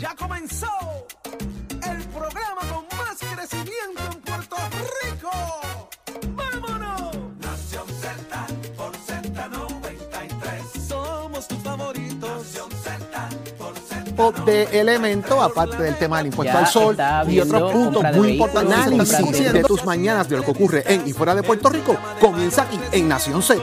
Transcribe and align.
Ya 0.00 0.14
comenzó 0.16 0.66
el 1.70 1.98
programa 2.08 2.60
con 2.72 2.84
más 2.98 3.18
crecimiento 3.34 4.02
en 4.12 4.20
Puerto 4.22 4.56
Rico. 5.02 5.30
¡Vámonos! 6.34 7.16
Nación 7.38 7.84
Z 8.00 8.46
por 8.76 8.92
Z93. 8.92 10.88
Somos 10.88 11.48
tus 11.48 11.58
favoritos. 11.58 12.30
Nación 12.30 12.70
Z 12.82 13.28
por 13.58 13.74
Z93. 13.74 14.44
de 14.44 14.80
elemento, 14.80 15.42
aparte 15.42 15.82
del 15.82 15.96
tema 15.98 16.18
del 16.18 16.26
impuesto 16.28 16.52
Ya 16.54 16.60
al 16.60 16.66
sol 16.66 16.92
está 16.92 17.24
y 17.28 17.40
otros 17.40 17.60
viendo 17.60 17.70
puntos 17.72 17.92
compra 17.94 18.10
de 18.12 18.16
muy 18.18 18.26
vehículos, 18.28 18.48
importantes. 18.54 18.74
compra 18.86 18.96
de- 18.96 19.14
Análisis 19.24 19.52
de 19.52 19.62
tus 19.64 19.84
mañanas 19.84 20.28
de 20.28 20.36
lo 20.38 20.42
que 20.44 20.50
ocurre 20.50 20.84
en 20.86 21.06
y 21.06 21.12
fuera 21.12 21.34
de 21.34 21.42
Puerto 21.42 21.68
Rico 21.68 21.96
comienza 22.20 22.62
aquí 22.62 22.78
en 22.92 23.08
Nación 23.08 23.42
Z. 23.42 23.60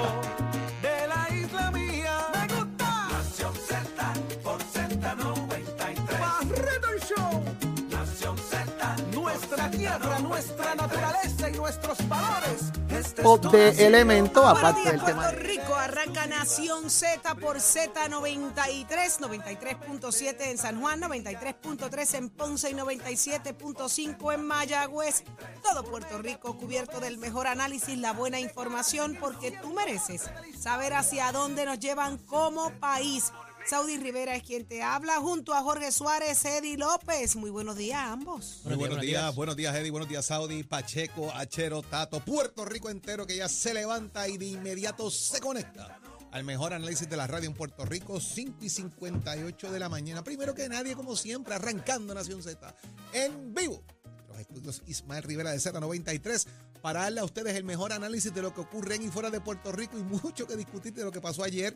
de 13.51 13.85
elemento, 13.85 14.45
aparte 14.45 14.81
días, 14.81 14.93
del 14.93 15.03
tema 15.03 15.23
Puerto 15.23 15.43
Rico. 15.43 15.75
Arranca 15.75 16.27
Nación 16.27 16.89
Z 16.89 17.35
por 17.35 17.57
Z93, 17.57 19.19
93.7 19.19 20.35
en 20.41 20.57
San 20.57 20.81
Juan, 20.81 21.01
93.3 21.01 22.17
en 22.17 22.29
Ponce 22.29 22.69
y 22.69 22.73
97.5 22.73 24.33
en 24.33 24.45
Mayagüez. 24.45 25.23
Todo 25.63 25.83
Puerto 25.83 26.17
Rico 26.19 26.57
cubierto 26.57 26.99
del 26.99 27.17
mejor 27.17 27.47
análisis, 27.47 27.97
la 27.97 28.13
buena 28.13 28.39
información, 28.39 29.17
porque 29.19 29.51
tú 29.51 29.73
mereces 29.73 30.29
saber 30.57 30.93
hacia 30.93 31.31
dónde 31.31 31.65
nos 31.65 31.79
llevan 31.79 32.17
como 32.17 32.71
país. 32.79 33.31
Saudi 33.67 33.97
Rivera 33.97 34.33
es 34.33 34.43
quien 34.43 34.65
te 34.65 34.81
habla, 34.81 35.17
junto 35.17 35.53
a 35.53 35.61
Jorge 35.61 35.91
Suárez, 35.91 36.45
Eddie 36.45 36.77
López. 36.77 37.35
Muy 37.35 37.49
buenos 37.49 37.75
días 37.75 37.97
a 37.97 38.13
ambos. 38.13 38.61
Muy 38.63 38.75
buenos 38.75 39.01
días, 39.01 39.35
buenos 39.35 39.57
días 39.57 39.75
Eddie, 39.75 39.91
buenos 39.91 40.07
días 40.07 40.25
Saudi, 40.25 40.63
Pacheco, 40.63 41.29
Achero, 41.33 41.81
Tato, 41.81 42.21
Puerto 42.21 42.63
Rico 42.63 42.89
entero 42.89 43.27
que 43.27 43.35
ya 43.35 43.49
se 43.49 43.73
levanta 43.73 44.29
y 44.29 44.37
de 44.37 44.45
inmediato 44.45 45.11
se 45.11 45.41
conecta 45.41 45.99
al 46.31 46.45
mejor 46.45 46.73
análisis 46.73 47.09
de 47.09 47.17
la 47.17 47.27
radio 47.27 47.49
en 47.49 47.55
Puerto 47.55 47.83
Rico, 47.83 48.21
5 48.21 48.57
y 48.61 48.69
58 48.69 49.69
de 49.69 49.79
la 49.79 49.89
mañana. 49.89 50.23
Primero 50.23 50.55
que 50.55 50.69
nadie, 50.69 50.95
como 50.95 51.17
siempre, 51.17 51.55
arrancando 51.55 52.13
Nación 52.13 52.41
Z 52.41 52.73
en 53.11 53.53
vivo. 53.53 53.83
Los 54.29 54.39
estudios 54.39 54.81
Ismael 54.87 55.23
Rivera 55.23 55.51
de 55.51 55.57
Z93 55.57 56.47
para 56.81 57.01
darle 57.01 57.19
a 57.19 57.25
ustedes 57.25 57.53
el 57.57 57.65
mejor 57.65 57.91
análisis 57.91 58.33
de 58.33 58.41
lo 58.41 58.53
que 58.53 58.61
ocurre 58.61 58.95
en 58.95 59.01
y 59.03 59.09
fuera 59.09 59.29
de 59.29 59.41
Puerto 59.41 59.73
Rico 59.73 59.97
y 59.97 60.03
mucho 60.03 60.47
que 60.47 60.55
discutir 60.55 60.93
de 60.93 61.03
lo 61.03 61.11
que 61.11 61.19
pasó 61.19 61.43
ayer 61.43 61.75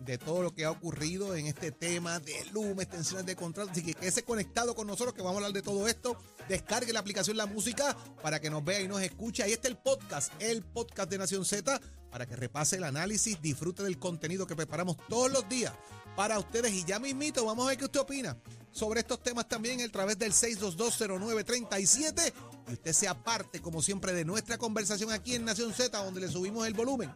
de 0.00 0.18
todo 0.18 0.42
lo 0.42 0.54
que 0.54 0.64
ha 0.64 0.70
ocurrido 0.70 1.34
en 1.34 1.46
este 1.46 1.70
tema 1.70 2.20
de 2.20 2.44
Luma, 2.52 2.82
extensiones 2.82 3.26
de 3.26 3.36
contratos. 3.36 3.72
Así 3.72 3.82
que 3.82 3.94
quédese 3.94 4.24
conectado 4.24 4.74
con 4.74 4.86
nosotros 4.86 5.14
que 5.14 5.22
vamos 5.22 5.34
a 5.34 5.38
hablar 5.38 5.52
de 5.52 5.62
todo 5.62 5.86
esto. 5.86 6.16
Descargue 6.48 6.92
la 6.92 7.00
aplicación 7.00 7.36
La 7.36 7.46
Música 7.46 7.96
para 8.22 8.40
que 8.40 8.50
nos 8.50 8.64
vea 8.64 8.80
y 8.80 8.88
nos 8.88 9.02
escuche. 9.02 9.42
Ahí 9.42 9.52
está 9.52 9.68
el 9.68 9.76
podcast, 9.76 10.32
el 10.40 10.62
podcast 10.62 11.10
de 11.10 11.18
Nación 11.18 11.44
Z, 11.44 11.80
para 12.10 12.26
que 12.26 12.34
repase 12.34 12.76
el 12.76 12.84
análisis, 12.84 13.40
disfrute 13.42 13.82
del 13.82 13.98
contenido 13.98 14.46
que 14.46 14.56
preparamos 14.56 14.96
todos 15.08 15.30
los 15.30 15.48
días 15.48 15.72
para 16.16 16.38
ustedes. 16.38 16.72
Y 16.72 16.84
ya 16.84 16.98
mismito, 16.98 17.44
vamos 17.44 17.66
a 17.66 17.68
ver 17.68 17.78
qué 17.78 17.84
usted 17.84 18.00
opina 18.00 18.36
sobre 18.72 19.00
estos 19.00 19.22
temas 19.22 19.48
también 19.48 19.80
a 19.82 19.88
través 19.88 20.18
del 20.18 20.32
6220937. 20.32 22.32
Y 22.68 22.72
usted 22.72 22.92
sea 22.92 23.14
parte, 23.14 23.60
como 23.60 23.82
siempre, 23.82 24.12
de 24.12 24.24
nuestra 24.24 24.56
conversación 24.56 25.12
aquí 25.12 25.34
en 25.34 25.44
Nación 25.44 25.74
Z, 25.74 26.02
donde 26.02 26.20
le 26.20 26.28
subimos 26.28 26.66
el 26.66 26.74
volumen 26.74 27.10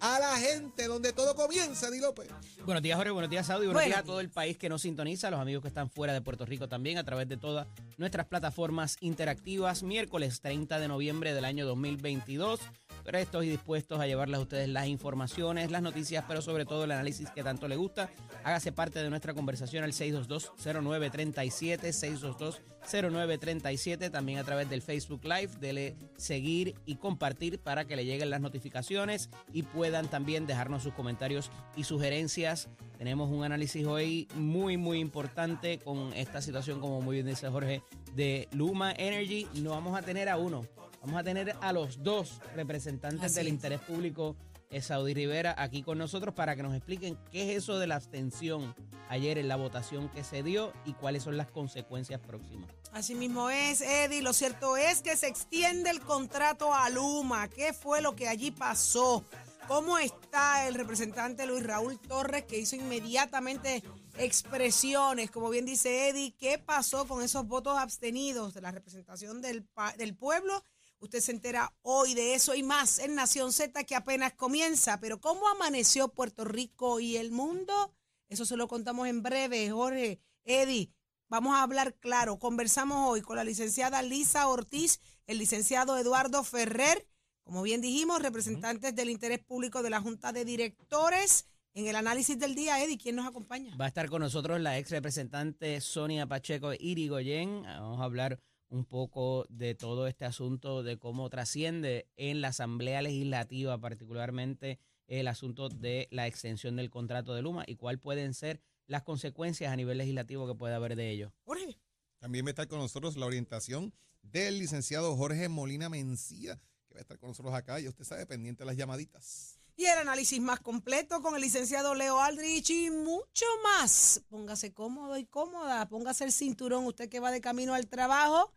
a 0.00 0.18
la 0.18 0.36
gente, 0.36 0.86
donde 0.86 1.12
todo 1.12 1.34
comienza, 1.34 1.90
Di 1.90 2.00
López. 2.00 2.28
Buenos 2.64 2.82
días, 2.82 2.96
Jorge. 2.96 3.10
Buenos 3.10 3.30
días, 3.30 3.46
Saudi. 3.46 3.66
Buenos 3.66 3.82
Buenos 3.82 3.96
días 3.96 4.00
a 4.00 4.06
todo 4.06 4.20
el 4.20 4.30
país 4.30 4.56
que 4.56 4.68
nos 4.68 4.82
sintoniza, 4.82 5.28
a 5.28 5.30
los 5.30 5.40
amigos 5.40 5.62
que 5.62 5.68
están 5.68 5.90
fuera 5.90 6.12
de 6.12 6.20
Puerto 6.20 6.44
Rico 6.46 6.68
también, 6.68 6.98
a 6.98 7.04
través 7.04 7.28
de 7.28 7.36
todas 7.36 7.66
nuestras 7.96 8.26
plataformas 8.26 8.96
interactivas. 9.00 9.82
Miércoles 9.82 10.40
30 10.40 10.78
de 10.78 10.88
noviembre 10.88 11.34
del 11.34 11.44
año 11.44 11.66
2022. 11.66 12.60
Prestos 13.08 13.44
y 13.46 13.48
dispuestos 13.48 13.98
a 14.00 14.06
llevarles 14.06 14.36
a 14.36 14.42
ustedes 14.42 14.68
las 14.68 14.86
informaciones, 14.86 15.70
las 15.70 15.80
noticias, 15.80 16.26
pero 16.28 16.42
sobre 16.42 16.66
todo 16.66 16.84
el 16.84 16.90
análisis 16.90 17.30
que 17.30 17.42
tanto 17.42 17.66
le 17.66 17.76
gusta. 17.76 18.10
Hágase 18.44 18.70
parte 18.70 19.02
de 19.02 19.08
nuestra 19.08 19.32
conversación 19.32 19.82
al 19.82 19.92
622-0937, 19.92 22.60
622-0937, 22.84 24.10
también 24.10 24.40
a 24.40 24.44
través 24.44 24.68
del 24.68 24.82
Facebook 24.82 25.24
Live. 25.24 25.52
Dele 25.58 25.96
seguir 26.18 26.74
y 26.84 26.96
compartir 26.96 27.58
para 27.58 27.86
que 27.86 27.96
le 27.96 28.04
lleguen 28.04 28.28
las 28.28 28.42
notificaciones 28.42 29.30
y 29.54 29.62
puedan 29.62 30.08
también 30.08 30.46
dejarnos 30.46 30.82
sus 30.82 30.92
comentarios 30.92 31.50
y 31.76 31.84
sugerencias. 31.84 32.68
Tenemos 32.98 33.30
un 33.30 33.42
análisis 33.42 33.86
hoy 33.86 34.28
muy, 34.34 34.76
muy 34.76 34.98
importante 34.98 35.78
con 35.78 36.12
esta 36.12 36.42
situación, 36.42 36.78
como 36.78 37.00
muy 37.00 37.14
bien 37.14 37.26
dice 37.26 37.48
Jorge, 37.48 37.82
de 38.14 38.48
Luma 38.52 38.92
Energy. 38.92 39.48
No 39.54 39.70
vamos 39.70 39.96
a 39.96 40.02
tener 40.02 40.28
a 40.28 40.36
uno, 40.36 40.66
vamos 41.00 41.20
a 41.20 41.24
tener 41.24 41.56
a 41.60 41.72
los 41.72 42.02
dos 42.02 42.40
representantes 42.54 43.22
Así 43.24 43.34
del 43.36 43.48
interés 43.48 43.80
público. 43.80 44.36
eh, 44.70 44.82
Saudi 44.82 45.14
Rivera 45.14 45.54
aquí 45.56 45.82
con 45.82 45.96
nosotros 45.98 46.34
para 46.34 46.54
que 46.54 46.62
nos 46.62 46.74
expliquen 46.74 47.18
qué 47.32 47.50
es 47.50 47.58
eso 47.64 47.78
de 47.78 47.86
la 47.86 47.96
abstención 47.96 48.74
ayer 49.08 49.38
en 49.38 49.48
la 49.48 49.56
votación 49.56 50.10
que 50.10 50.22
se 50.24 50.42
dio 50.42 50.72
y 50.84 50.92
cuáles 50.92 51.22
son 51.22 51.36
las 51.38 51.50
consecuencias 51.50 52.20
próximas. 52.20 52.70
Así 52.92 53.14
mismo 53.14 53.48
es, 53.48 53.80
Eddie. 53.80 54.20
Lo 54.22 54.32
cierto 54.34 54.76
es 54.76 55.00
que 55.02 55.16
se 55.16 55.26
extiende 55.28 55.88
el 55.90 56.00
contrato 56.00 56.74
a 56.74 56.90
Luma. 56.90 57.48
¿Qué 57.48 57.72
fue 57.72 58.02
lo 58.02 58.14
que 58.14 58.28
allí 58.28 58.50
pasó? 58.50 59.24
¿Cómo 59.66 59.98
está 59.98 60.66
el 60.66 60.74
representante 60.74 61.44
Luis 61.46 61.62
Raúl 61.62 61.98
Torres 62.00 62.44
que 62.44 62.58
hizo 62.58 62.76
inmediatamente 62.76 63.82
expresiones? 64.16 65.30
Como 65.30 65.50
bien 65.50 65.66
dice 65.66 66.08
Eddie, 66.08 66.34
¿qué 66.38 66.58
pasó 66.58 67.06
con 67.06 67.22
esos 67.22 67.46
votos 67.46 67.76
abstenidos 67.76 68.54
de 68.54 68.60
la 68.62 68.70
representación 68.70 69.40
del, 69.42 69.66
del 69.98 70.14
pueblo? 70.16 70.64
Usted 71.00 71.20
se 71.20 71.32
entera 71.32 71.72
hoy 71.82 72.14
de 72.14 72.34
eso 72.34 72.54
y 72.54 72.62
más 72.62 72.98
en 72.98 73.14
Nación 73.14 73.52
Z 73.52 73.84
que 73.84 73.94
apenas 73.94 74.34
comienza. 74.34 74.98
Pero 74.98 75.20
¿cómo 75.20 75.48
amaneció 75.48 76.08
Puerto 76.08 76.44
Rico 76.44 76.98
y 76.98 77.16
el 77.16 77.30
mundo? 77.30 77.94
Eso 78.28 78.44
se 78.44 78.56
lo 78.56 78.66
contamos 78.66 79.06
en 79.06 79.22
breve, 79.22 79.70
Jorge. 79.70 80.20
Eddie, 80.44 80.92
vamos 81.28 81.54
a 81.54 81.62
hablar 81.62 81.94
claro. 81.98 82.38
Conversamos 82.38 83.08
hoy 83.08 83.22
con 83.22 83.36
la 83.36 83.44
licenciada 83.44 84.02
Lisa 84.02 84.48
Ortiz, 84.48 85.00
el 85.26 85.38
licenciado 85.38 85.96
Eduardo 85.96 86.42
Ferrer, 86.42 87.06
como 87.44 87.62
bien 87.62 87.80
dijimos, 87.80 88.20
representantes 88.20 88.94
del 88.94 89.08
interés 89.08 89.38
público 89.38 89.82
de 89.82 89.90
la 89.90 90.00
Junta 90.00 90.32
de 90.32 90.44
Directores. 90.44 91.46
En 91.74 91.86
el 91.86 91.94
análisis 91.94 92.38
del 92.38 92.56
día, 92.56 92.82
Eddie, 92.82 92.98
¿quién 92.98 93.14
nos 93.14 93.26
acompaña? 93.26 93.76
Va 93.76 93.84
a 93.84 93.88
estar 93.88 94.08
con 94.08 94.20
nosotros 94.20 94.60
la 94.60 94.78
ex 94.78 94.90
representante 94.90 95.80
Sonia 95.80 96.26
Pacheco 96.26 96.72
Irigoyen. 96.72 97.62
Vamos 97.62 98.00
a 98.00 98.04
hablar 98.04 98.40
un 98.70 98.84
poco 98.84 99.46
de 99.48 99.74
todo 99.74 100.06
este 100.06 100.24
asunto, 100.24 100.82
de 100.82 100.98
cómo 100.98 101.28
trasciende 101.30 102.08
en 102.16 102.40
la 102.40 102.48
Asamblea 102.48 103.02
Legislativa, 103.02 103.78
particularmente 103.80 104.78
el 105.06 105.28
asunto 105.28 105.68
de 105.68 106.08
la 106.10 106.26
extensión 106.26 106.76
del 106.76 106.90
contrato 106.90 107.34
de 107.34 107.42
Luma 107.42 107.64
y 107.66 107.76
cuáles 107.76 108.00
pueden 108.00 108.34
ser 108.34 108.60
las 108.86 109.02
consecuencias 109.02 109.72
a 109.72 109.76
nivel 109.76 109.98
legislativo 109.98 110.46
que 110.46 110.54
puede 110.54 110.74
haber 110.74 110.96
de 110.96 111.10
ello. 111.10 111.32
Jorge. 111.44 111.78
También 112.18 112.44
va 112.44 112.48
a 112.48 112.50
estar 112.50 112.68
con 112.68 112.78
nosotros 112.78 113.16
la 113.16 113.26
orientación 113.26 113.94
del 114.22 114.58
licenciado 114.58 115.16
Jorge 115.16 115.48
Molina 115.48 115.88
Mencía, 115.88 116.56
que 116.88 116.94
va 116.94 117.00
a 117.00 117.02
estar 117.02 117.18
con 117.18 117.30
nosotros 117.30 117.54
acá. 117.54 117.80
Y 117.80 117.88
usted 117.88 118.04
sabe, 118.04 118.26
pendiente 118.26 118.62
de 118.62 118.66
las 118.66 118.76
llamaditas. 118.76 119.58
Y 119.76 119.86
el 119.86 119.98
análisis 119.98 120.40
más 120.40 120.58
completo 120.58 121.22
con 121.22 121.36
el 121.36 121.42
licenciado 121.42 121.94
Leo 121.94 122.18
Aldrich 122.18 122.70
y 122.70 122.90
mucho 122.90 123.46
más. 123.62 124.22
Póngase 124.28 124.72
cómodo 124.72 125.16
y 125.16 125.24
cómoda, 125.24 125.88
póngase 125.88 126.24
el 126.24 126.32
cinturón, 126.32 126.84
usted 126.84 127.08
que 127.08 127.20
va 127.20 127.30
de 127.30 127.40
camino 127.40 127.74
al 127.74 127.86
trabajo 127.86 128.52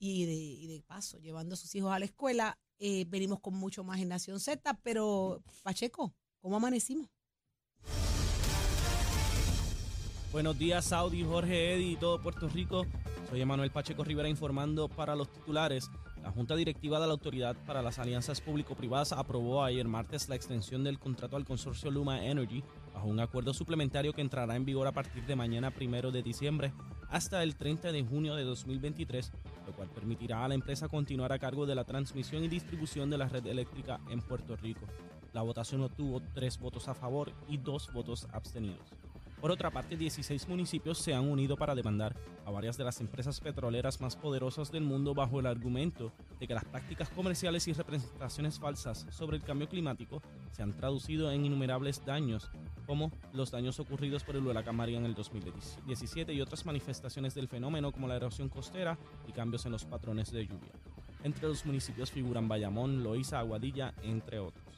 y 0.00 0.24
de, 0.24 0.32
y 0.32 0.66
de 0.66 0.80
paso, 0.80 1.18
llevando 1.18 1.54
a 1.54 1.56
sus 1.56 1.72
hijos 1.74 1.92
a 1.92 1.98
la 1.98 2.06
escuela. 2.06 2.58
Eh, 2.78 3.04
venimos 3.08 3.40
con 3.40 3.54
mucho 3.54 3.84
más 3.84 4.00
en 4.00 4.08
Nación 4.08 4.40
Z, 4.40 4.80
pero 4.82 5.42
Pacheco, 5.62 6.14
¿cómo 6.40 6.56
amanecimos? 6.56 7.08
Buenos 10.32 10.58
días, 10.58 10.86
Saudi, 10.86 11.22
Jorge, 11.22 11.74
Eddy 11.74 11.92
y 11.92 11.96
todo 11.96 12.22
Puerto 12.22 12.48
Rico. 12.48 12.86
Soy 13.28 13.42
Emanuel 13.42 13.70
Pacheco 13.70 14.02
Rivera 14.02 14.28
informando 14.28 14.88
para 14.88 15.14
los 15.14 15.30
titulares. 15.30 15.90
La 16.22 16.30
Junta 16.30 16.54
Directiva 16.54 17.00
de 17.00 17.06
la 17.06 17.12
Autoridad 17.12 17.56
para 17.66 17.82
las 17.82 17.98
Alianzas 17.98 18.40
Público-Privadas 18.40 19.12
aprobó 19.12 19.64
ayer 19.64 19.88
martes 19.88 20.28
la 20.28 20.36
extensión 20.36 20.84
del 20.84 20.98
contrato 20.98 21.36
al 21.36 21.44
consorcio 21.44 21.90
Luma 21.90 22.24
Energy 22.24 22.62
bajo 22.94 23.08
un 23.08 23.20
acuerdo 23.20 23.54
suplementario 23.54 24.12
que 24.12 24.20
entrará 24.20 24.54
en 24.54 24.64
vigor 24.64 24.86
a 24.86 24.92
partir 24.92 25.24
de 25.26 25.34
mañana 25.34 25.70
primero 25.70 26.10
de 26.10 26.22
diciembre 26.22 26.72
hasta 27.08 27.42
el 27.42 27.56
30 27.56 27.92
de 27.92 28.04
junio 28.04 28.34
de 28.36 28.44
2023, 28.44 29.32
lo 29.66 29.72
cual 29.72 29.88
permitirá 29.88 30.44
a 30.44 30.48
la 30.48 30.54
empresa 30.54 30.88
continuar 30.88 31.32
a 31.32 31.38
cargo 31.38 31.66
de 31.66 31.74
la 31.74 31.84
transmisión 31.84 32.44
y 32.44 32.48
distribución 32.48 33.10
de 33.10 33.18
la 33.18 33.28
red 33.28 33.46
eléctrica 33.46 34.00
en 34.10 34.20
Puerto 34.20 34.56
Rico. 34.56 34.86
La 35.32 35.42
votación 35.42 35.82
obtuvo 35.82 36.20
tres 36.34 36.58
votos 36.58 36.88
a 36.88 36.94
favor 36.94 37.32
y 37.48 37.56
dos 37.56 37.92
votos 37.92 38.28
abstenidos. 38.32 38.99
Por 39.40 39.50
otra 39.50 39.70
parte, 39.70 39.96
16 39.96 40.48
municipios 40.48 40.98
se 40.98 41.14
han 41.14 41.26
unido 41.26 41.56
para 41.56 41.74
demandar 41.74 42.14
a 42.44 42.50
varias 42.50 42.76
de 42.76 42.84
las 42.84 43.00
empresas 43.00 43.40
petroleras 43.40 43.98
más 44.02 44.14
poderosas 44.14 44.70
del 44.70 44.82
mundo 44.82 45.14
bajo 45.14 45.40
el 45.40 45.46
argumento 45.46 46.12
de 46.38 46.46
que 46.46 46.52
las 46.52 46.66
prácticas 46.66 47.08
comerciales 47.08 47.66
y 47.66 47.72
representaciones 47.72 48.58
falsas 48.58 49.06
sobre 49.08 49.38
el 49.38 49.42
cambio 49.42 49.66
climático 49.66 50.20
se 50.52 50.62
han 50.62 50.76
traducido 50.76 51.32
en 51.32 51.46
innumerables 51.46 52.04
daños, 52.04 52.50
como 52.86 53.12
los 53.32 53.50
daños 53.50 53.80
ocurridos 53.80 54.24
por 54.24 54.36
el 54.36 54.46
huracán 54.46 54.76
María 54.76 54.98
en 54.98 55.06
el 55.06 55.14
2017 55.14 56.34
y 56.34 56.40
otras 56.42 56.66
manifestaciones 56.66 57.34
del 57.34 57.48
fenómeno 57.48 57.92
como 57.92 58.08
la 58.08 58.16
erosión 58.16 58.50
costera 58.50 58.98
y 59.26 59.32
cambios 59.32 59.64
en 59.64 59.72
los 59.72 59.86
patrones 59.86 60.30
de 60.32 60.46
lluvia. 60.46 60.72
Entre 61.24 61.48
los 61.48 61.64
municipios 61.64 62.10
figuran 62.10 62.46
Bayamón, 62.46 63.02
Loíza, 63.02 63.38
Aguadilla, 63.38 63.94
entre 64.02 64.38
otros. 64.38 64.69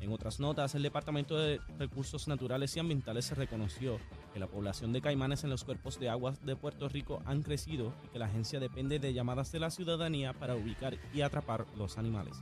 En 0.00 0.12
otras 0.12 0.40
notas, 0.40 0.74
el 0.74 0.82
Departamento 0.82 1.36
de 1.36 1.60
Recursos 1.78 2.26
Naturales 2.26 2.74
y 2.74 2.80
Ambientales 2.80 3.26
se 3.26 3.34
reconoció 3.34 3.98
que 4.32 4.40
la 4.40 4.46
población 4.46 4.92
de 4.92 5.02
caimanes 5.02 5.44
en 5.44 5.50
los 5.50 5.62
cuerpos 5.64 6.00
de 6.00 6.08
aguas 6.08 6.44
de 6.44 6.56
Puerto 6.56 6.88
Rico 6.88 7.22
han 7.26 7.42
crecido 7.42 7.92
y 8.04 8.08
que 8.08 8.18
la 8.18 8.26
agencia 8.26 8.60
depende 8.60 8.98
de 8.98 9.12
llamadas 9.12 9.52
de 9.52 9.60
la 9.60 9.70
ciudadanía 9.70 10.32
para 10.32 10.56
ubicar 10.56 10.96
y 11.12 11.20
atrapar 11.20 11.66
los 11.76 11.98
animales. 11.98 12.36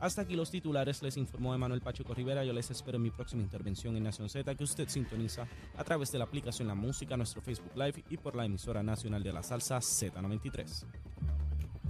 Hasta 0.00 0.22
aquí 0.22 0.36
los 0.36 0.50
titulares, 0.50 1.02
les 1.02 1.16
informó 1.16 1.54
Emanuel 1.54 1.80
Pacheco 1.80 2.14
Rivera. 2.14 2.44
Yo 2.44 2.52
les 2.52 2.70
espero 2.70 2.96
en 2.96 3.02
mi 3.02 3.10
próxima 3.10 3.42
intervención 3.42 3.96
en 3.96 4.04
Nación 4.04 4.28
Z, 4.28 4.54
que 4.54 4.64
usted 4.64 4.88
sintoniza 4.88 5.48
a 5.76 5.84
través 5.84 6.12
de 6.12 6.18
la 6.18 6.24
aplicación 6.24 6.68
La 6.68 6.74
Música, 6.74 7.16
nuestro 7.16 7.40
Facebook 7.42 7.72
Live 7.74 8.04
y 8.10 8.16
por 8.16 8.36
la 8.36 8.44
emisora 8.44 8.82
nacional 8.82 9.22
de 9.22 9.32
la 9.32 9.42
salsa 9.42 9.78
Z93. 9.78 10.84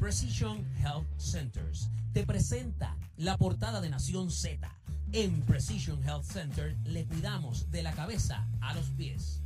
Precision 0.00 0.64
Health 0.80 1.08
Centers 1.18 1.90
te 2.12 2.24
presenta 2.24 2.96
la 3.16 3.36
portada 3.36 3.80
de 3.80 3.90
Nación 3.90 4.30
Z. 4.30 4.74
En 5.12 5.40
Precision 5.46 6.02
Health 6.04 6.24
Center 6.24 6.76
le 6.84 7.06
cuidamos 7.06 7.70
de 7.70 7.82
la 7.82 7.94
cabeza 7.94 8.46
a 8.60 8.74
los 8.74 8.90
pies. 8.90 9.40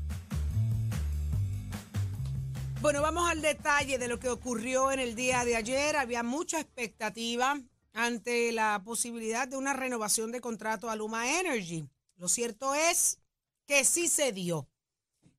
Bueno, 2.81 3.00
vamos 3.00 3.31
al 3.31 3.43
detalle 3.43 3.97
de 3.97 4.09
lo 4.09 4.19
que 4.19 4.29
ocurrió 4.29 4.91
en 4.91 4.99
el 4.99 5.14
día 5.14 5.44
de 5.44 5.55
ayer. 5.55 5.94
Había 5.94 6.25
mucha 6.25 6.59
expectativa 6.59 7.61
ante 7.93 8.50
la 8.50 8.82
posibilidad 8.85 9.47
de 9.47 9.56
una 9.56 9.73
renovación 9.73 10.32
de 10.32 10.41
contrato 10.41 10.91
a 10.91 10.97
Luma 10.97 11.38
Energy. 11.38 11.88
Lo 12.17 12.29
cierto 12.29 12.75
es 12.75 13.20
que 13.64 13.85
sí 13.85 14.09
se 14.09 14.32
dio. 14.32 14.69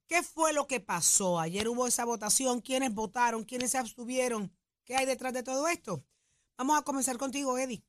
¿Qué 0.08 0.24
fue 0.24 0.54
lo 0.54 0.68
que 0.68 0.80
pasó? 0.80 1.38
Ayer 1.38 1.68
hubo 1.68 1.86
esa 1.86 2.06
votación. 2.06 2.62
¿Quiénes 2.62 2.94
votaron? 2.94 3.44
¿Quiénes 3.44 3.72
se 3.72 3.78
abstuvieron? 3.78 4.56
¿Qué 4.86 4.96
hay 4.96 5.06
detrás 5.06 5.34
de 5.34 5.44
todo 5.44 5.68
esto? 5.68 6.02
Vamos 6.58 6.80
a 6.80 6.84
comenzar 6.84 7.18
contigo, 7.18 7.58
Eddie. 7.58 7.84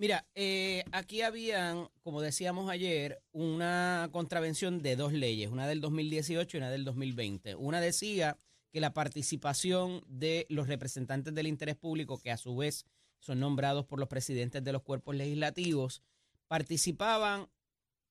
Mira, 0.00 0.26
eh, 0.34 0.82
aquí 0.92 1.20
habían, 1.20 1.90
como 2.02 2.22
decíamos 2.22 2.70
ayer, 2.70 3.22
una 3.32 4.08
contravención 4.12 4.80
de 4.80 4.96
dos 4.96 5.12
leyes, 5.12 5.50
una 5.50 5.68
del 5.68 5.82
2018 5.82 6.56
y 6.56 6.58
una 6.58 6.70
del 6.70 6.86
2020. 6.86 7.54
Una 7.56 7.82
decía 7.82 8.38
que 8.72 8.80
la 8.80 8.94
participación 8.94 10.02
de 10.06 10.46
los 10.48 10.68
representantes 10.68 11.34
del 11.34 11.46
interés 11.46 11.76
público, 11.76 12.18
que 12.18 12.30
a 12.30 12.38
su 12.38 12.56
vez 12.56 12.86
son 13.18 13.40
nombrados 13.40 13.84
por 13.84 13.98
los 13.98 14.08
presidentes 14.08 14.64
de 14.64 14.72
los 14.72 14.80
cuerpos 14.80 15.16
legislativos, 15.16 16.02
participaban 16.48 17.50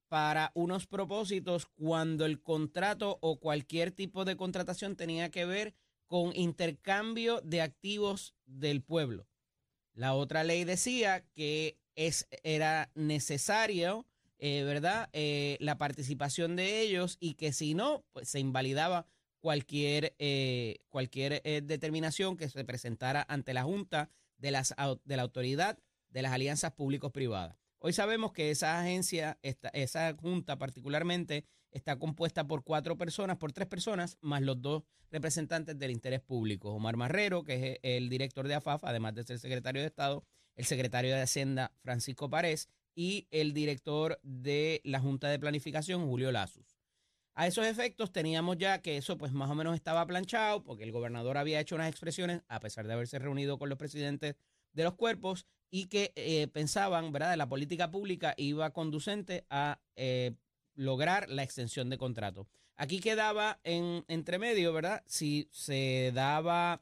para 0.10 0.52
unos 0.54 0.86
propósitos 0.86 1.66
cuando 1.74 2.28
el 2.28 2.40
contrato 2.40 3.18
o 3.20 3.40
cualquier 3.40 3.92
tipo 3.92 4.26
de 4.26 4.38
contratación 4.38 4.96
tenía 4.96 5.32
que 5.32 5.46
ver 5.46 5.74
con 6.06 6.36
intercambio 6.36 7.42
de 7.42 7.64
activos 7.64 8.36
del 8.46 8.84
pueblo. 8.84 9.26
La 10.00 10.14
otra 10.14 10.46
ley 10.46 10.64
decía 10.64 11.26
que 11.34 11.79
es, 12.00 12.28
era 12.44 12.92
necesario, 12.96 14.08
eh, 14.38 14.64
¿verdad?, 14.64 15.10
eh, 15.12 15.58
la 15.60 15.78
participación 15.78 16.56
de 16.56 16.80
ellos 16.80 17.18
y 17.20 17.34
que 17.34 17.52
si 17.52 17.74
no, 17.74 18.06
pues 18.14 18.30
se 18.30 18.40
invalidaba 18.40 19.06
cualquier, 19.42 20.16
eh, 20.18 20.80
cualquier 20.88 21.44
determinación 21.64 22.38
que 22.38 22.48
se 22.48 22.64
presentara 22.64 23.26
ante 23.28 23.54
la 23.54 23.64
Junta 23.64 24.10
de, 24.38 24.52
las, 24.52 24.74
de 25.04 25.18
la 25.18 25.24
Autoridad 25.24 25.78
de 26.10 26.22
las 26.22 26.32
Alianzas 26.32 26.72
Públicos-Privadas. 26.72 27.58
Hoy 27.80 27.92
sabemos 27.92 28.32
que 28.32 28.50
esa 28.50 28.80
agencia, 28.80 29.38
esta, 29.42 29.68
esa 29.70 30.16
Junta 30.16 30.58
particularmente, 30.58 31.46
está 31.72 32.00
compuesta 32.00 32.48
por 32.48 32.64
cuatro 32.64 32.98
personas, 32.98 33.38
por 33.38 33.52
tres 33.52 33.68
personas, 33.68 34.18
más 34.22 34.42
los 34.42 34.62
dos 34.62 34.84
representantes 35.12 35.78
del 35.78 35.92
interés 35.92 36.22
público. 36.22 36.72
Omar 36.72 36.96
Marrero, 36.96 37.44
que 37.44 37.74
es 37.74 37.80
el 37.84 38.10
director 38.10 38.48
de 38.48 38.56
AFAF, 38.56 38.86
además 38.86 39.16
de 39.16 39.24
ser 39.24 39.40
secretario 39.40 39.82
de 39.82 39.88
Estado, 39.88 40.24
el 40.60 40.66
secretario 40.66 41.16
de 41.16 41.22
Hacienda, 41.22 41.72
Francisco 41.82 42.30
Párez, 42.30 42.68
y 42.94 43.28
el 43.32 43.54
director 43.54 44.20
de 44.24 44.82
la 44.84 45.00
Junta 45.00 45.30
de 45.30 45.40
Planificación, 45.40 46.06
Julio 46.06 46.34
Lazus. 46.34 46.76
A 47.34 47.48
esos 47.48 47.66
efectos 47.66 48.12
teníamos 48.12 48.58
ya 48.58 48.82
que 48.82 48.98
eso 48.98 49.18
pues 49.18 49.32
más 49.32 49.50
o 49.50 49.56
menos 49.56 49.74
estaba 49.74 50.06
planchado, 50.06 50.62
porque 50.62 50.84
el 50.84 50.92
gobernador 50.92 51.38
había 51.38 51.62
hecho 51.62 51.76
unas 51.76 51.88
expresiones, 51.88 52.42
a 52.50 52.60
pesar 52.60 52.86
de 52.86 52.92
haberse 52.92 53.20
reunido 53.20 53.58
con 53.58 53.70
los 53.70 53.78
presidentes 53.78 54.36
de 54.74 54.84
los 54.84 54.96
cuerpos, 54.96 55.46
y 55.72 55.86
que 55.86 56.12
eh, 56.18 56.50
pensaban, 56.50 57.14
¿verdad?, 57.14 57.38
la 57.38 57.48
política 57.48 57.90
pública 57.90 58.34
iba 58.36 58.74
conducente 58.74 59.46
a 59.50 59.80
eh, 59.96 60.34
lograr 60.76 61.30
la 61.30 61.44
extensión 61.44 61.90
de 61.90 61.98
contrato. 61.98 62.50
Aquí 62.76 63.00
quedaba 63.00 63.62
en 63.64 64.04
entre 64.10 64.40
medio, 64.40 64.74
¿verdad? 64.74 65.04
Si 65.06 65.48
se 65.54 66.12
daba, 66.14 66.82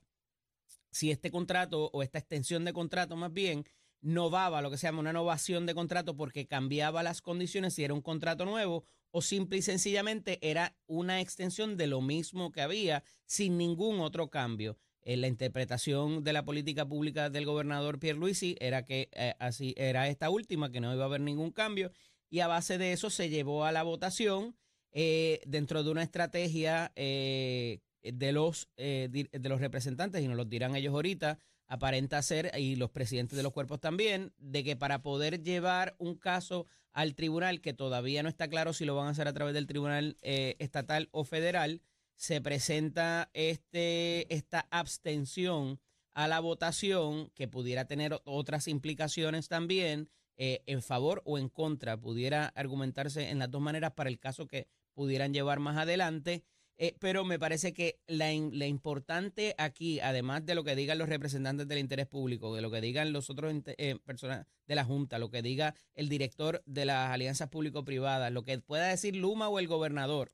si 0.92 1.12
este 1.12 1.32
contrato 1.32 1.90
o 1.94 2.04
esta 2.04 2.20
extensión 2.20 2.66
de 2.66 2.74
contrato 2.74 3.16
más 3.16 3.34
bien 3.34 3.66
novaba 4.02 4.62
lo 4.62 4.70
que 4.70 4.78
se 4.78 4.88
llama 4.88 5.00
una 5.00 5.14
novación 5.14 5.66
de 5.66 5.74
contrato 5.74 6.16
porque 6.16 6.48
cambiaba 6.48 7.04
las 7.04 7.22
condiciones 7.22 7.74
si 7.74 7.84
era 7.84 7.94
un 7.94 8.02
contrato 8.02 8.46
nuevo 8.46 8.86
o 9.12 9.22
simple 9.22 9.58
y 9.58 9.62
sencillamente 9.62 10.38
era 10.42 10.76
una 10.86 11.22
extensión 11.22 11.78
de 11.78 11.88
lo 11.88 12.02
mismo 12.02 12.52
que 12.52 12.62
había 12.62 13.04
sin 13.26 13.58
ningún 13.58 14.00
otro 14.00 14.30
cambio. 14.30 14.78
En 15.02 15.22
la 15.22 15.28
interpretación 15.28 16.24
de 16.24 16.34
la 16.34 16.44
política 16.44 16.86
pública 16.86 17.30
del 17.30 17.46
gobernador 17.46 17.98
Pierre 17.98 18.20
Luisi 18.20 18.58
era 18.60 18.84
que 18.84 19.10
eh, 19.14 19.36
así 19.40 19.74
era 19.78 20.10
esta 20.10 20.30
última, 20.30 20.70
que 20.70 20.82
no 20.82 20.94
iba 20.94 21.04
a 21.04 21.08
haber 21.08 21.22
ningún 21.22 21.52
cambio 21.52 21.92
y 22.30 22.42
a 22.42 22.48
base 22.48 22.78
de 22.78 22.92
eso 22.92 23.10
se 23.10 23.30
llevó 23.30 23.64
a 23.64 23.72
la 23.72 23.84
votación 23.84 24.58
eh, 24.92 25.42
dentro 25.46 25.84
de 25.84 25.92
una 25.92 26.04
estrategia 26.04 26.92
eh, 26.96 27.80
de, 28.14 28.32
los, 28.32 28.70
eh, 28.78 29.10
de 29.10 29.50
los 29.50 29.62
representantes, 29.62 30.24
y 30.24 30.28
nos 30.28 30.38
lo 30.38 30.46
dirán 30.46 30.76
ellos 30.76 30.94
ahorita, 30.94 31.40
aparenta 31.68 32.22
ser, 32.22 32.52
y 32.58 32.76
los 32.76 32.92
presidentes 32.92 33.38
de 33.38 33.44
los 33.44 33.54
cuerpos 33.54 33.80
también, 33.80 34.34
de 34.38 34.64
que 34.64 34.76
para 34.76 35.02
poder 35.02 35.44
llevar 35.44 35.96
un 36.00 36.16
caso 36.16 36.66
al 36.94 37.16
tribunal, 37.16 37.62
que 37.62 37.74
todavía 37.74 38.24
no 38.24 38.30
está 38.30 38.48
claro 38.48 38.74
si 38.74 38.86
lo 38.86 38.96
van 38.96 39.08
a 39.08 39.12
hacer 39.12 39.28
a 39.28 39.34
través 39.34 39.54
del 39.54 39.68
tribunal 39.68 40.18
estatal 40.22 41.10
o 41.12 41.24
federal, 41.26 41.82
se 42.16 42.42
presenta 42.42 43.30
este, 43.34 44.34
esta 44.34 44.68
abstención 44.72 45.80
a 46.14 46.28
la 46.28 46.40
votación 46.40 47.30
que 47.36 47.48
pudiera 47.48 47.86
tener 47.86 48.20
otras 48.26 48.68
implicaciones 48.68 49.48
también 49.48 50.10
eh, 50.36 50.64
en 50.66 50.82
favor 50.82 51.22
o 51.26 51.38
en 51.38 51.48
contra, 51.48 51.96
pudiera 51.96 52.48
argumentarse 52.48 53.30
en 53.30 53.38
las 53.38 53.52
dos 53.52 53.62
maneras 53.62 53.94
para 53.94 54.10
el 54.10 54.20
caso 54.20 54.48
que 54.48 54.68
pudieran 54.94 55.32
llevar 55.32 55.60
más 55.60 55.78
adelante. 55.78 56.44
Eh, 56.80 56.96
pero 57.00 57.26
me 57.26 57.40
parece 57.40 57.74
que 57.74 58.00
la, 58.06 58.28
la, 58.52 58.68
importante 58.68 59.56
aquí, 59.58 60.00
además 60.00 60.46
de 60.46 60.54
lo 60.54 60.64
que 60.64 60.76
digan 60.76 61.00
los 61.00 61.10
representantes 61.10 61.68
del 61.68 61.80
interés 61.80 62.06
público, 62.06 62.56
de 62.56 62.62
lo 62.62 62.70
que 62.70 62.82
digan 62.82 63.14
los 63.14 63.32
otros 63.32 63.52
eh, 63.66 63.98
personas 64.06 64.46
de 64.68 64.76
la 64.76 64.86
Junta, 64.86 65.18
lo 65.18 65.32
que 65.32 65.42
diga 65.42 65.74
el 65.96 66.08
director 66.08 66.62
de 66.68 66.86
las 66.86 67.10
alianzas 67.10 67.50
público-privadas, 67.50 68.32
lo 68.32 68.44
que 68.44 68.60
pueda 68.60 68.88
decir 68.88 69.16
Luma 69.16 69.50
o 69.50 69.58
el 69.58 69.68
gobernador, 69.68 70.32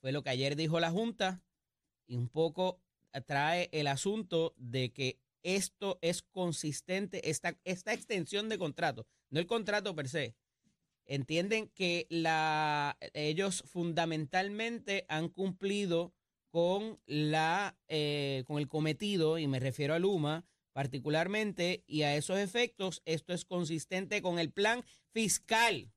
fue 0.00 0.12
lo 0.12 0.22
que 0.22 0.30
ayer 0.30 0.54
dijo 0.54 0.78
la 0.78 0.92
Junta 0.92 1.42
y 2.06 2.14
un 2.14 2.28
poco 2.28 2.80
trae 3.26 3.68
el 3.72 3.88
asunto 3.88 4.54
de 4.56 4.92
que 4.92 5.18
esto 5.42 5.98
es 6.02 6.22
consistente, 6.22 7.30
esta, 7.30 7.58
esta 7.64 7.92
extensión 7.92 8.48
de 8.48 8.58
contrato, 8.58 9.06
no 9.30 9.40
el 9.40 9.46
contrato 9.46 9.94
per 9.96 10.08
se. 10.08 10.36
Entienden 11.10 11.66
que 11.74 12.06
la, 12.08 12.96
ellos 13.14 13.64
fundamentalmente 13.66 15.06
han 15.08 15.28
cumplido 15.28 16.14
con, 16.50 17.00
la, 17.04 17.76
eh, 17.88 18.44
con 18.46 18.58
el 18.58 18.68
cometido, 18.68 19.36
y 19.36 19.48
me 19.48 19.58
refiero 19.58 19.92
a 19.94 19.98
Luma 19.98 20.46
particularmente, 20.72 21.82
y 21.88 22.02
a 22.02 22.14
esos 22.14 22.38
efectos, 22.38 23.02
esto 23.06 23.32
es 23.32 23.44
consistente 23.44 24.22
con 24.22 24.38
el 24.38 24.52
plan 24.52 24.84
fiscal. 25.12 25.90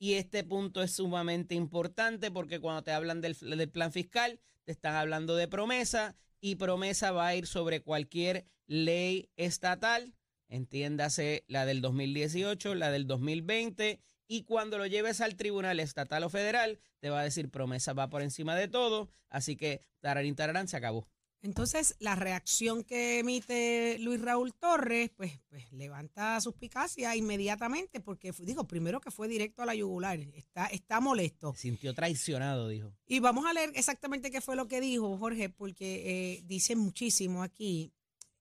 Y 0.00 0.14
este 0.14 0.42
punto 0.42 0.82
es 0.82 0.90
sumamente 0.96 1.54
importante 1.54 2.32
porque 2.32 2.58
cuando 2.58 2.82
te 2.82 2.90
hablan 2.90 3.20
del, 3.20 3.36
del 3.38 3.70
plan 3.70 3.92
fiscal, 3.92 4.40
te 4.64 4.72
están 4.72 4.96
hablando 4.96 5.36
de 5.36 5.46
promesa 5.46 6.16
y 6.40 6.56
promesa 6.56 7.12
va 7.12 7.28
a 7.28 7.36
ir 7.36 7.46
sobre 7.46 7.82
cualquier 7.82 8.46
ley 8.66 9.30
estatal, 9.36 10.12
entiéndase 10.48 11.44
la 11.46 11.66
del 11.66 11.80
2018, 11.80 12.74
la 12.74 12.90
del 12.90 13.06
2020, 13.06 14.00
y 14.26 14.44
cuando 14.44 14.78
lo 14.78 14.86
lleves 14.86 15.20
al 15.20 15.36
tribunal 15.36 15.80
estatal 15.80 16.24
o 16.24 16.30
federal, 16.30 16.78
te 17.00 17.10
va 17.10 17.20
a 17.20 17.24
decir 17.24 17.50
promesa 17.50 17.92
va 17.92 18.08
por 18.08 18.22
encima 18.22 18.56
de 18.56 18.68
todo, 18.68 19.10
así 19.28 19.56
que 19.56 19.82
tararín 20.00 20.34
tararán 20.34 20.68
se 20.68 20.76
acabó. 20.76 21.06
Entonces, 21.44 21.94
la 21.98 22.14
reacción 22.14 22.84
que 22.84 23.18
emite 23.18 23.98
Luis 23.98 24.18
Raúl 24.18 24.54
Torres, 24.54 25.10
pues, 25.14 25.38
pues 25.50 25.70
levanta 25.72 26.40
suspicacia 26.40 27.14
inmediatamente, 27.16 28.00
porque 28.00 28.32
digo, 28.38 28.66
primero 28.66 28.98
que 28.98 29.10
fue 29.10 29.28
directo 29.28 29.62
a 29.62 29.66
la 29.66 29.74
yugular, 29.74 30.18
está, 30.20 30.68
está 30.68 31.00
molesto. 31.00 31.52
Se 31.52 31.60
sintió 31.60 31.92
traicionado, 31.92 32.68
dijo. 32.68 32.94
Y 33.06 33.20
vamos 33.20 33.44
a 33.44 33.52
leer 33.52 33.72
exactamente 33.74 34.30
qué 34.30 34.40
fue 34.40 34.56
lo 34.56 34.68
que 34.68 34.80
dijo 34.80 35.18
Jorge, 35.18 35.50
porque 35.50 36.36
eh, 36.36 36.42
dice 36.46 36.76
muchísimo 36.76 37.42
aquí. 37.42 37.92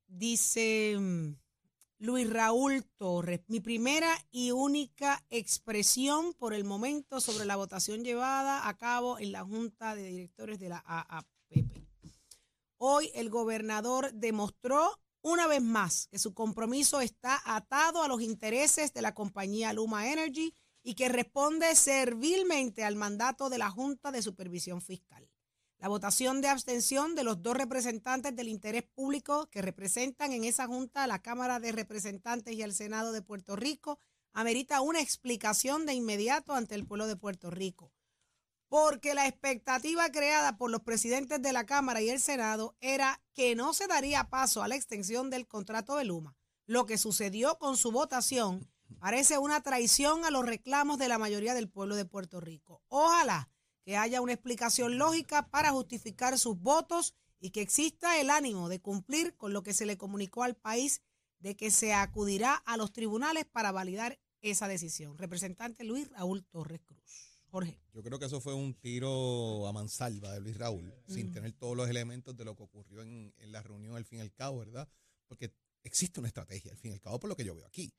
Dice 0.08 0.96
mm, 0.98 1.34
Luis 2.04 2.30
Raúl 2.30 2.84
Torres, 2.98 3.40
mi 3.48 3.62
primera 3.62 4.14
y 4.30 4.52
única 4.52 5.26
expresión 5.30 6.34
por 6.34 6.54
el 6.54 6.66
momento 6.66 7.22
sobre 7.22 7.46
la 7.46 7.56
votación 7.56 8.04
llevada 8.04 8.68
a 8.68 8.76
cabo 8.76 9.20
en 9.20 9.32
la 9.32 9.46
Junta 9.46 9.96
de 9.96 10.04
Directores 10.04 10.60
de 10.60 10.68
la 10.68 10.84
AAPP. 10.86 11.64
Hoy 12.76 13.10
el 13.16 13.30
gobernador 13.30 14.12
demostró 14.12 15.00
una 15.22 15.48
vez 15.48 15.62
más 15.62 16.08
que 16.08 16.20
su 16.20 16.34
compromiso 16.34 17.00
está 17.00 17.42
atado 17.46 18.04
a 18.04 18.10
los 18.10 18.22
intereses 18.22 18.94
de 18.94 19.02
la 19.02 19.14
compañía 19.14 19.72
Luma 19.72 20.12
Energy 20.12 20.54
y 20.84 20.96
que 20.96 21.08
responde 21.08 21.74
servilmente 21.74 22.84
al 22.84 22.98
mandato 22.98 23.50
de 23.50 23.60
la 23.60 23.70
Junta 23.70 24.12
de 24.12 24.22
Supervisión 24.22 24.82
Fiscal. 24.82 25.33
La 25.84 25.90
votación 25.90 26.40
de 26.40 26.48
abstención 26.48 27.14
de 27.14 27.26
los 27.26 27.44
dos 27.44 27.58
representantes 27.58 28.34
del 28.34 28.48
interés 28.48 28.84
público 28.84 29.50
que 29.50 29.62
representan 29.62 30.32
en 30.32 30.46
esa 30.46 30.66
Junta 30.66 31.04
a 31.04 31.08
la 31.08 31.22
Cámara 31.22 31.60
de 31.60 31.74
Representantes 31.74 32.56
y 32.56 32.62
al 32.64 32.74
Senado 32.74 33.12
de 33.12 33.22
Puerto 33.22 33.58
Rico 33.58 34.00
amerita 34.32 34.80
una 34.80 35.02
explicación 35.02 35.86
de 35.86 35.94
inmediato 35.94 36.54
ante 36.54 36.76
el 36.76 36.86
pueblo 36.86 37.06
de 37.06 37.18
Puerto 37.18 37.52
Rico 37.52 37.92
porque 38.70 39.14
la 39.14 39.28
expectativa 39.28 40.10
creada 40.10 40.56
por 40.56 40.72
los 40.72 40.80
presidentes 40.84 41.42
de 41.42 41.52
la 41.52 41.66
Cámara 41.66 42.02
y 42.02 42.10
el 42.10 42.22
Senado 42.22 42.78
era 42.80 43.22
que 43.34 43.54
no 43.54 43.74
se 43.74 43.88
daría 43.88 44.30
paso 44.30 44.64
a 44.64 44.70
la 44.70 44.78
extensión 44.78 45.30
del 45.30 45.48
contrato 45.48 45.98
de 45.98 46.06
Luma. 46.06 46.38
Lo 46.66 46.86
que 46.86 46.98
sucedió 46.98 47.60
con 47.60 47.76
su 47.76 47.92
votación 47.92 48.70
parece 49.00 49.38
una 49.38 49.62
traición 49.62 50.24
a 50.24 50.32
los 50.32 50.46
reclamos 50.46 50.98
de 50.98 51.10
la 51.10 51.18
mayoría 51.18 51.54
del 51.54 51.70
pueblo 51.70 51.98
de 51.98 52.06
Puerto 52.06 52.40
Rico. 52.40 52.82
Ojalá 52.88 53.50
que 53.84 53.98
haya 53.98 54.22
una 54.22 54.34
explicación 54.34 54.98
lógica 54.98 55.50
para 55.50 55.72
justificar 55.72 56.38
sus 56.40 56.60
votos 56.60 57.14
y 57.40 57.52
que 57.52 57.62
exista 57.62 58.20
el 58.20 58.30
ánimo 58.30 58.70
de 58.70 58.80
cumplir 58.80 59.36
con 59.36 59.54
lo 59.54 59.64
que 59.64 59.74
se 59.74 59.86
le 59.86 59.98
comunicó 59.98 60.44
al 60.44 60.56
país 60.56 61.02
de 61.40 61.56
que 61.56 61.72
se 61.72 61.94
acudirá 61.94 62.56
a 62.56 62.78
los 62.78 62.94
tribunales 62.94 63.46
para 63.46 63.72
validar 63.72 64.20
esa 64.42 64.68
decisión. 64.68 65.18
Representante 65.18 65.84
Luis 65.84 66.10
Raúl 66.10 66.46
Torres 66.46 66.82
Cruz. 66.86 67.30
Jorge. 67.50 67.80
Yo 67.94 68.02
creo 68.02 68.18
que 68.18 68.26
eso 68.26 68.42
fue 68.42 68.56
un 68.56 68.74
tiro 68.74 69.68
a 69.68 69.74
mansalva 69.74 70.32
de 70.32 70.40
Luis 70.40 70.58
Raúl, 70.58 70.92
sin 71.08 71.32
tener 71.32 71.52
todos 71.54 71.78
los 71.78 71.88
elementos 71.88 72.36
de 72.36 72.46
lo 72.46 72.56
que 72.56 72.64
ocurrió 72.64 73.04
en, 73.04 73.32
en 73.38 73.52
la 73.52 73.62
reunión 73.62 73.96
al 73.96 74.06
fin 74.06 74.20
y 74.20 74.22
al 74.22 74.34
cabo, 74.34 74.60
¿verdad? 74.60 74.90
Porque 75.28 75.54
existe 75.84 76.20
una 76.20 76.30
estrategia, 76.30 76.72
al 76.72 76.78
fin 76.78 76.92
y 76.92 76.94
al 76.96 77.02
cabo, 77.02 77.20
por 77.20 77.30
lo 77.30 77.36
que 77.36 77.44
yo 77.44 77.54
veo 77.54 77.68
aquí, 77.68 77.94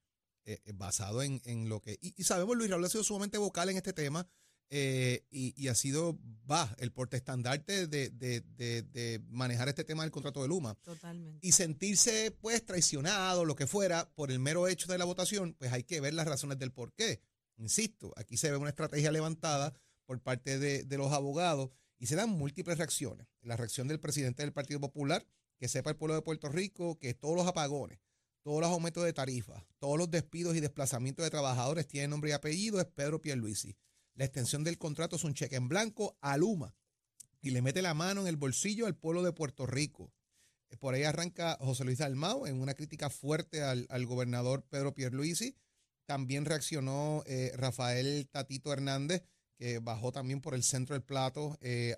eh, 0.44 0.60
eh, 0.64 0.72
basado 0.74 1.22
en, 1.22 1.40
en 1.44 1.68
lo 1.68 1.80
que... 1.80 1.96
Y, 2.00 2.14
y 2.20 2.24
sabemos, 2.24 2.56
Luis 2.56 2.68
Raúl 2.68 2.84
ha 2.84 2.88
sido 2.88 3.04
sumamente 3.04 3.38
vocal 3.38 3.68
en 3.68 3.76
este 3.76 3.92
tema 3.92 4.26
eh, 4.70 5.24
y, 5.30 5.54
y 5.62 5.68
ha 5.68 5.74
sido, 5.74 6.18
va, 6.50 6.74
el 6.78 6.90
portaestandarte 6.92 7.86
de, 7.86 8.10
de, 8.10 8.40
de, 8.40 8.82
de 8.82 9.20
manejar 9.28 9.68
este 9.68 9.84
tema 9.84 10.02
del 10.02 10.10
contrato 10.10 10.42
de 10.42 10.48
Luma 10.48 10.74
Totalmente. 10.82 11.46
y 11.46 11.52
sentirse 11.52 12.30
pues 12.40 12.64
traicionado, 12.64 13.44
lo 13.44 13.54
que 13.56 13.66
fuera, 13.66 14.10
por 14.14 14.30
el 14.30 14.38
mero 14.38 14.66
hecho 14.66 14.90
de 14.90 14.98
la 14.98 15.04
votación, 15.04 15.54
pues 15.54 15.72
hay 15.72 15.84
que 15.84 16.00
ver 16.00 16.14
las 16.14 16.26
razones 16.26 16.58
del 16.58 16.72
por 16.72 16.92
qué. 16.92 17.20
Insisto, 17.56 18.12
aquí 18.16 18.36
se 18.36 18.50
ve 18.50 18.56
una 18.56 18.70
estrategia 18.70 19.12
levantada 19.12 19.74
por 20.06 20.20
parte 20.20 20.58
de, 20.58 20.82
de 20.84 20.98
los 20.98 21.12
abogados 21.12 21.70
y 21.98 22.06
se 22.06 22.16
dan 22.16 22.30
múltiples 22.30 22.78
reacciones. 22.78 23.28
La 23.42 23.56
reacción 23.56 23.86
del 23.86 24.00
presidente 24.00 24.42
del 24.42 24.52
Partido 24.52 24.80
Popular, 24.80 25.24
que 25.58 25.68
sepa 25.68 25.90
el 25.90 25.96
pueblo 25.96 26.14
de 26.16 26.22
Puerto 26.22 26.48
Rico 26.48 26.98
que 26.98 27.14
todos 27.14 27.36
los 27.36 27.46
apagones, 27.46 28.00
todos 28.42 28.60
los 28.60 28.70
aumentos 28.70 29.04
de 29.04 29.12
tarifas, 29.12 29.62
todos 29.78 29.96
los 29.96 30.10
despidos 30.10 30.56
y 30.56 30.60
desplazamientos 30.60 31.24
de 31.24 31.30
trabajadores 31.30 31.86
tienen 31.86 32.10
nombre 32.10 32.30
y 32.30 32.32
apellido, 32.32 32.80
es 32.80 32.86
Pedro 32.86 33.22
Pierluisi. 33.22 33.76
La 34.14 34.24
extensión 34.24 34.62
del 34.62 34.78
contrato 34.78 35.16
es 35.16 35.24
un 35.24 35.34
cheque 35.34 35.56
en 35.56 35.68
blanco 35.68 36.16
a 36.20 36.36
Luma 36.36 36.74
y 37.40 37.50
le 37.50 37.62
mete 37.62 37.82
la 37.82 37.94
mano 37.94 38.20
en 38.20 38.26
el 38.28 38.36
bolsillo 38.36 38.86
al 38.86 38.96
pueblo 38.96 39.22
de 39.22 39.32
Puerto 39.32 39.66
Rico. 39.66 40.12
Eh, 40.70 40.76
Por 40.76 40.94
ahí 40.94 41.02
arranca 41.02 41.58
José 41.60 41.84
Luis 41.84 41.98
Dalmau 41.98 42.46
en 42.46 42.60
una 42.60 42.74
crítica 42.74 43.10
fuerte 43.10 43.62
al, 43.62 43.86
al 43.90 44.06
gobernador 44.06 44.64
Pedro 44.70 44.94
Pierluisi. 44.94 45.56
También 46.06 46.44
reaccionó 46.44 47.24
eh, 47.26 47.52
Rafael 47.56 48.28
Tatito 48.30 48.72
Hernández, 48.72 49.24
que 49.56 49.78
bajó 49.80 50.12
también 50.12 50.40
por 50.40 50.54
el 50.54 50.62
centro 50.62 50.94
del 50.94 51.02
plato 51.02 51.58
eh, 51.60 51.96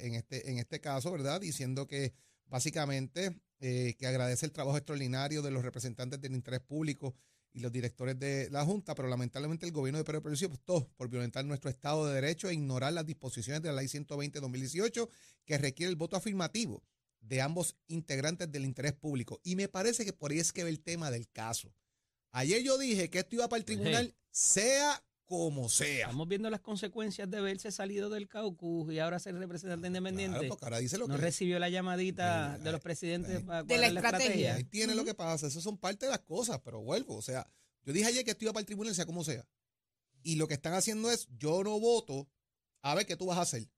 en, 0.00 0.14
este, 0.14 0.50
en 0.50 0.58
este 0.58 0.80
caso, 0.80 1.10
¿verdad? 1.12 1.40
Diciendo 1.40 1.86
que 1.86 2.14
básicamente 2.46 3.40
que 3.58 4.06
agradece 4.06 4.44
el 4.44 4.52
trabajo 4.52 4.76
extraordinario 4.76 5.40
de 5.40 5.50
los 5.50 5.64
representantes 5.64 6.20
del 6.20 6.34
interés 6.34 6.60
público 6.60 7.14
y 7.54 7.60
los 7.60 7.72
directores 7.72 8.18
de 8.18 8.50
la 8.50 8.64
Junta, 8.64 8.94
pero 8.94 9.08
lamentablemente 9.08 9.64
el 9.64 9.72
gobierno 9.72 9.98
de 9.98 10.04
Pedro 10.04 10.20
Pierluisi 10.20 10.44
optó 10.46 10.90
por 10.96 11.08
violentar 11.08 11.44
nuestro 11.44 11.70
Estado 11.70 12.06
de 12.06 12.14
Derecho 12.14 12.48
e 12.48 12.54
ignorar 12.54 12.92
las 12.92 13.06
disposiciones 13.06 13.62
de 13.62 13.68
la 13.68 13.76
Ley 13.76 13.86
120-2018 13.86 15.08
que 15.44 15.56
requiere 15.56 15.88
el 15.88 15.96
voto 15.96 16.16
afirmativo 16.16 16.82
de 17.20 17.40
ambos 17.40 17.76
integrantes 17.86 18.50
del 18.50 18.64
interés 18.64 18.92
público. 18.92 19.40
Y 19.44 19.54
me 19.54 19.68
parece 19.68 20.04
que 20.04 20.12
por 20.12 20.32
ahí 20.32 20.40
es 20.40 20.52
que 20.52 20.64
ve 20.64 20.70
el 20.70 20.82
tema 20.82 21.12
del 21.12 21.30
caso. 21.30 21.72
Ayer 22.32 22.62
yo 22.62 22.76
dije 22.76 23.08
que 23.08 23.20
esto 23.20 23.36
iba 23.36 23.48
para 23.48 23.58
el 23.58 23.64
tribunal, 23.64 24.16
sea 24.32 25.02
como 25.26 25.68
sea. 25.68 26.06
Estamos 26.06 26.28
viendo 26.28 26.50
las 26.50 26.60
consecuencias 26.60 27.30
de 27.30 27.38
haberse 27.38 27.72
salido 27.72 28.10
del 28.10 28.28
caucus 28.28 28.92
y 28.92 28.98
ahora 28.98 29.18
ser 29.18 29.34
representante 29.36 29.86
independiente. 29.86 30.38
Claro, 30.38 30.48
porque 30.48 30.64
ahora 30.64 30.78
dice 30.78 30.98
lo 30.98 31.08
no 31.08 31.16
que 31.16 31.20
recibió 31.20 31.58
la 31.58 31.68
llamadita 31.68 32.56
Eh, 32.56 32.58
de 32.58 32.72
los 32.72 32.80
presidentes 32.80 33.40
eh, 33.40 33.44
para 33.44 33.62
de 33.62 33.78
la 33.78 33.90
cuadrar 33.90 34.20
estrategia. 34.20 34.54
Ahí 34.56 34.64
tiene 34.64 34.94
lo 34.94 35.04
que 35.04 35.14
pasa, 35.14 35.46
eso 35.46 35.60
son 35.60 35.78
parte 35.78 36.06
de 36.06 36.10
las 36.10 36.20
cosas, 36.20 36.60
pero 36.64 36.82
vuelvo, 36.82 37.16
o 37.16 37.22
sea, 37.22 37.46
yo 37.84 37.92
dije 37.92 38.06
ayer 38.06 38.24
que 38.24 38.32
esto 38.32 38.44
iba 38.44 38.52
para 38.52 38.60
el 38.60 38.66
tribunal, 38.66 38.94
sea 38.94 39.06
como 39.06 39.24
sea. 39.24 39.46
Y 40.22 40.36
lo 40.36 40.48
que 40.48 40.54
están 40.54 40.74
haciendo 40.74 41.10
es, 41.10 41.28
yo 41.38 41.62
no 41.64 41.78
voto, 41.78 42.28
a 42.82 42.94
ver 42.94 43.06
qué 43.06 43.16
tú 43.16 43.26
vas 43.26 43.38
a 43.38 43.42
hacer. 43.42 43.68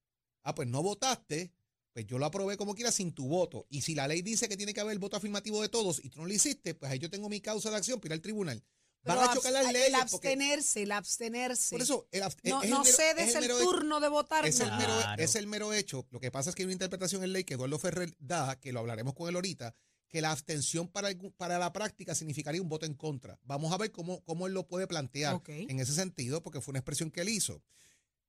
Ah, 0.42 0.54
pues 0.54 0.68
no 0.68 0.82
votaste, 0.82 1.52
pues 1.92 2.06
yo 2.06 2.18
lo 2.18 2.26
aprobé 2.26 2.56
como 2.56 2.74
quiera 2.74 2.92
sin 2.92 3.12
tu 3.12 3.26
voto. 3.26 3.66
Y 3.68 3.82
si 3.82 3.94
la 3.94 4.06
ley 4.06 4.22
dice 4.22 4.48
que 4.48 4.56
tiene 4.56 4.72
que 4.74 4.80
haber 4.80 4.92
el 4.92 4.98
voto 4.98 5.16
afirmativo 5.16 5.60
de 5.60 5.68
todos 5.68 6.04
y 6.04 6.10
tú 6.10 6.20
no 6.20 6.26
lo 6.26 6.32
hiciste, 6.32 6.74
pues 6.74 6.92
ahí 6.92 6.98
yo 6.98 7.10
tengo 7.10 7.28
mi 7.28 7.40
causa 7.40 7.70
de 7.70 7.76
acción 7.76 7.98
para 7.98 8.08
ir 8.08 8.18
al 8.18 8.22
tribunal. 8.22 8.62
Van 9.06 9.18
a 9.30 9.34
chocar 9.34 9.52
las 9.52 9.72
leyes. 9.72 9.88
El 9.88 9.94
abstenerse, 9.94 10.82
el 10.82 10.92
abstenerse. 10.92 11.75
por 11.75 11.82
eso, 11.82 12.08
el 12.10 12.22
abst- 12.22 12.38
no 12.44 12.58
es 12.62 12.64
el 12.64 12.70
no 12.70 12.82
mero- 12.84 12.90
es 13.18 13.34
el 13.34 13.44
el, 13.44 13.50
hecho- 13.50 13.58
turno 13.60 14.00
de 14.00 14.08
votar. 14.08 14.46
es 14.46 14.60
el, 14.60 14.70
mero, 14.72 14.96
Claro. 14.98 15.22
es 15.22 15.34
el 15.36 15.46
mero 15.46 15.72
hecho. 15.72 16.06
Lo 16.10 16.20
que 16.20 16.30
pasa 16.30 16.50
es 16.50 16.56
que 16.56 16.62
hay 16.62 16.66
una 16.66 16.72
interpretación 16.75 17.22
en 17.25 17.32
ley 17.32 17.44
que 17.44 17.54
Eduardo 17.54 17.78
Ferrer 17.78 18.14
da, 18.18 18.58
que 18.58 18.72
lo 18.72 18.80
hablaremos 18.80 19.14
con 19.14 19.28
él 19.28 19.34
ahorita, 19.36 19.75
que 20.08 20.20
la 20.20 20.30
abstención 20.32 20.88
para, 20.88 21.08
para 21.36 21.58
la 21.58 21.72
práctica 21.72 22.14
significaría 22.14 22.62
un 22.62 22.68
voto 22.68 22.86
en 22.86 22.94
contra. 22.94 23.38
Vamos 23.42 23.72
a 23.72 23.76
ver 23.76 23.90
cómo, 23.92 24.22
cómo 24.25 24.46
él 24.46 24.54
lo 24.54 24.66
puede 24.66 24.86
plantear 24.86 25.40
en 25.46 25.80
ese 25.80 25.92
sentido, 25.94 26.42
porque 26.42 26.60
fue 26.60 26.72
una 26.72 26.78
expresión 26.78 27.10
que 27.10 27.22
él 27.22 27.28
hizo. 27.28 27.62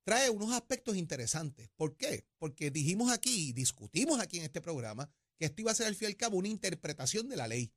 Trae 0.04 0.30
unos 0.30 0.52
aspectos 0.52 0.96
interesantes. 0.96 1.68
¿Por 1.76 1.96
qué? 1.96 2.24
Porque 2.38 2.70
dijimos 2.70 3.12
aquí, 3.12 3.52
discutimos 3.52 4.20
aquí 4.20 4.38
en 4.38 4.44
este 4.44 4.60
programa, 4.60 5.10
que 5.36 5.44
esto 5.46 5.60
iba 5.62 5.70
a 5.70 5.74
ser 5.74 5.86
al 5.86 5.94
fin 5.94 6.06
y 6.08 6.12
al 6.12 6.16
cabo 6.16 6.36
una 6.38 6.48
interpretación 6.48 7.28
de 7.28 7.36
la 7.36 7.46
ley. 7.46 7.70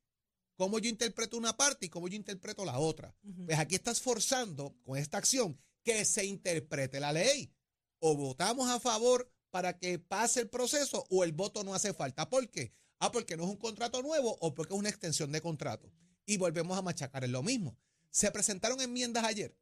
Cómo 0.62 0.78
yo 0.78 0.88
interpreto 0.88 1.36
una 1.36 1.56
parte 1.56 1.86
y 1.86 1.88
cómo 1.88 2.06
yo 2.06 2.14
interpreto 2.14 2.64
la 2.64 2.78
otra. 2.78 3.12
Pues 3.46 3.58
aquí 3.58 3.74
estás 3.74 4.00
forzando 4.00 4.76
con 4.84 4.96
esta 4.96 5.18
acción 5.18 5.58
que 5.82 6.04
se 6.04 6.24
interprete 6.24 7.00
la 7.00 7.12
ley. 7.12 7.52
O 7.98 8.14
votamos 8.14 8.70
a 8.70 8.78
favor 8.78 9.28
para 9.50 9.76
que 9.76 9.98
pase 9.98 10.38
el 10.38 10.48
proceso 10.48 11.04
o 11.10 11.24
el 11.24 11.32
voto 11.32 11.64
no 11.64 11.74
hace 11.74 11.92
falta. 11.92 12.30
¿Por 12.30 12.48
qué? 12.48 12.72
Ah, 13.00 13.10
porque 13.10 13.36
no 13.36 13.42
es 13.42 13.50
un 13.50 13.56
contrato 13.56 14.02
nuevo 14.02 14.38
o 14.40 14.54
porque 14.54 14.72
es 14.72 14.78
una 14.78 14.88
extensión 14.88 15.32
de 15.32 15.40
contrato. 15.40 15.90
Y 16.26 16.36
volvemos 16.36 16.78
a 16.78 16.82
machacar 16.82 17.24
en 17.24 17.32
lo 17.32 17.42
mismo. 17.42 17.76
Se 18.10 18.30
presentaron 18.30 18.80
enmiendas 18.80 19.24
ayer. 19.24 19.56